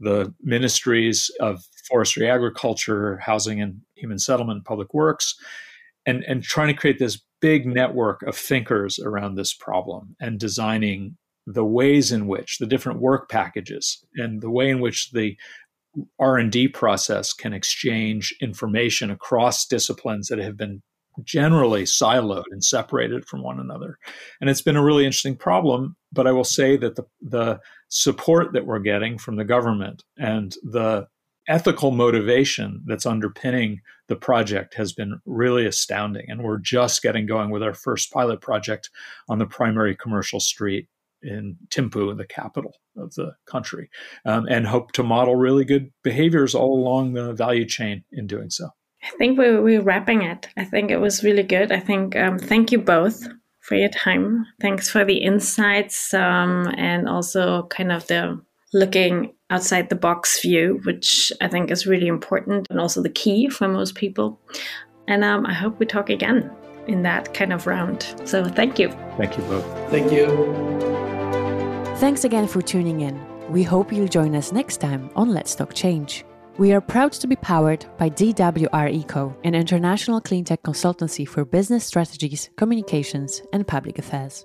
the 0.00 0.34
ministries 0.40 1.30
of 1.40 1.62
forestry, 1.88 2.28
agriculture, 2.28 3.18
housing 3.18 3.60
and 3.60 3.80
human 3.94 4.18
settlement, 4.18 4.64
public 4.64 4.94
works, 4.94 5.34
and, 6.06 6.24
and 6.24 6.42
trying 6.42 6.68
to 6.68 6.74
create 6.74 6.98
this 6.98 7.20
big 7.40 7.66
network 7.66 8.22
of 8.22 8.34
thinkers 8.34 8.98
around 8.98 9.34
this 9.34 9.52
problem 9.52 10.16
and 10.20 10.40
designing 10.40 11.16
the 11.46 11.64
ways 11.64 12.10
in 12.10 12.26
which 12.26 12.56
the 12.58 12.66
different 12.66 13.00
work 13.00 13.28
packages 13.28 14.02
and 14.16 14.40
the 14.40 14.50
way 14.50 14.70
in 14.70 14.80
which 14.80 15.10
the 15.12 15.36
r&d 16.18 16.68
process 16.68 17.32
can 17.32 17.52
exchange 17.52 18.34
information 18.40 19.10
across 19.10 19.66
disciplines 19.66 20.28
that 20.28 20.38
have 20.38 20.56
been 20.56 20.82
generally 21.22 21.84
siloed 21.84 22.44
and 22.50 22.64
separated 22.64 23.24
from 23.24 23.40
one 23.40 23.60
another. 23.60 23.98
And 24.40 24.50
it's 24.50 24.62
been 24.62 24.74
a 24.74 24.82
really 24.82 25.04
interesting 25.04 25.36
problem 25.36 25.96
but 26.12 26.26
i 26.26 26.32
will 26.32 26.44
say 26.44 26.76
that 26.76 26.96
the, 26.96 27.04
the 27.20 27.60
support 27.88 28.52
that 28.52 28.66
we're 28.66 28.78
getting 28.78 29.18
from 29.18 29.36
the 29.36 29.44
government 29.44 30.02
and 30.16 30.54
the 30.62 31.06
ethical 31.48 31.90
motivation 31.90 32.82
that's 32.86 33.06
underpinning 33.06 33.80
the 34.08 34.16
project 34.16 34.74
has 34.74 34.92
been 34.92 35.20
really 35.26 35.66
astounding. 35.66 36.24
And 36.28 36.42
we're 36.42 36.58
just 36.58 37.02
getting 37.02 37.26
going 37.26 37.50
with 37.50 37.62
our 37.62 37.74
first 37.74 38.10
pilot 38.12 38.40
project 38.40 38.90
on 39.28 39.38
the 39.38 39.46
primary 39.46 39.94
commercial 39.94 40.40
street 40.40 40.88
in 41.24 41.56
Thimphu, 41.70 42.16
the 42.16 42.26
capital 42.26 42.72
of 42.96 43.14
the 43.14 43.32
country, 43.46 43.90
um, 44.24 44.46
and 44.48 44.66
hope 44.66 44.92
to 44.92 45.02
model 45.02 45.36
really 45.36 45.64
good 45.64 45.90
behaviors 46.02 46.54
all 46.54 46.78
along 46.78 47.14
the 47.14 47.32
value 47.32 47.66
chain 47.66 48.04
in 48.12 48.26
doing 48.26 48.50
so. 48.50 48.68
I 49.02 49.10
think 49.18 49.38
we're, 49.38 49.60
we're 49.60 49.82
wrapping 49.82 50.22
it. 50.22 50.48
I 50.56 50.64
think 50.64 50.90
it 50.90 50.98
was 50.98 51.24
really 51.24 51.42
good. 51.42 51.72
I 51.72 51.80
think 51.80 52.16
um, 52.16 52.38
thank 52.38 52.72
you 52.72 52.78
both 52.78 53.26
for 53.60 53.74
your 53.74 53.90
time. 53.90 54.46
Thanks 54.60 54.88
for 54.88 55.04
the 55.04 55.18
insights 55.18 56.14
um, 56.14 56.72
and 56.76 57.08
also 57.08 57.64
kind 57.64 57.92
of 57.92 58.06
the 58.06 58.40
looking 58.72 59.32
outside 59.50 59.88
the 59.88 59.94
box 59.94 60.40
view, 60.40 60.80
which 60.84 61.32
I 61.40 61.48
think 61.48 61.70
is 61.70 61.86
really 61.86 62.08
important 62.08 62.66
and 62.70 62.80
also 62.80 63.02
the 63.02 63.08
key 63.10 63.48
for 63.48 63.68
most 63.68 63.94
people. 63.94 64.40
And 65.06 65.22
um, 65.22 65.46
I 65.46 65.54
hope 65.54 65.78
we 65.78 65.86
talk 65.86 66.10
again 66.10 66.50
in 66.86 67.02
that 67.02 67.34
kind 67.34 67.52
of 67.52 67.66
round. 67.66 68.14
So 68.24 68.44
thank 68.44 68.78
you. 68.78 68.90
Thank 69.16 69.36
you 69.36 69.44
both. 69.44 69.64
Thank 69.90 70.12
you. 70.12 70.93
Thanks 71.98 72.24
again 72.24 72.48
for 72.48 72.60
tuning 72.60 73.02
in. 73.02 73.24
We 73.50 73.62
hope 73.62 73.92
you'll 73.92 74.08
join 74.08 74.34
us 74.34 74.50
next 74.50 74.78
time 74.78 75.10
on 75.14 75.32
Let's 75.32 75.54
Talk 75.54 75.72
Change. 75.72 76.24
We 76.58 76.72
are 76.72 76.80
proud 76.80 77.12
to 77.12 77.28
be 77.28 77.36
powered 77.36 77.86
by 77.98 78.10
DWR 78.10 78.92
Eco, 78.92 79.34
an 79.44 79.54
international 79.54 80.20
cleantech 80.20 80.62
consultancy 80.62 81.26
for 81.26 81.44
business 81.44 81.84
strategies, 81.84 82.50
communications, 82.56 83.42
and 83.52 83.64
public 83.64 84.00
affairs. 84.00 84.44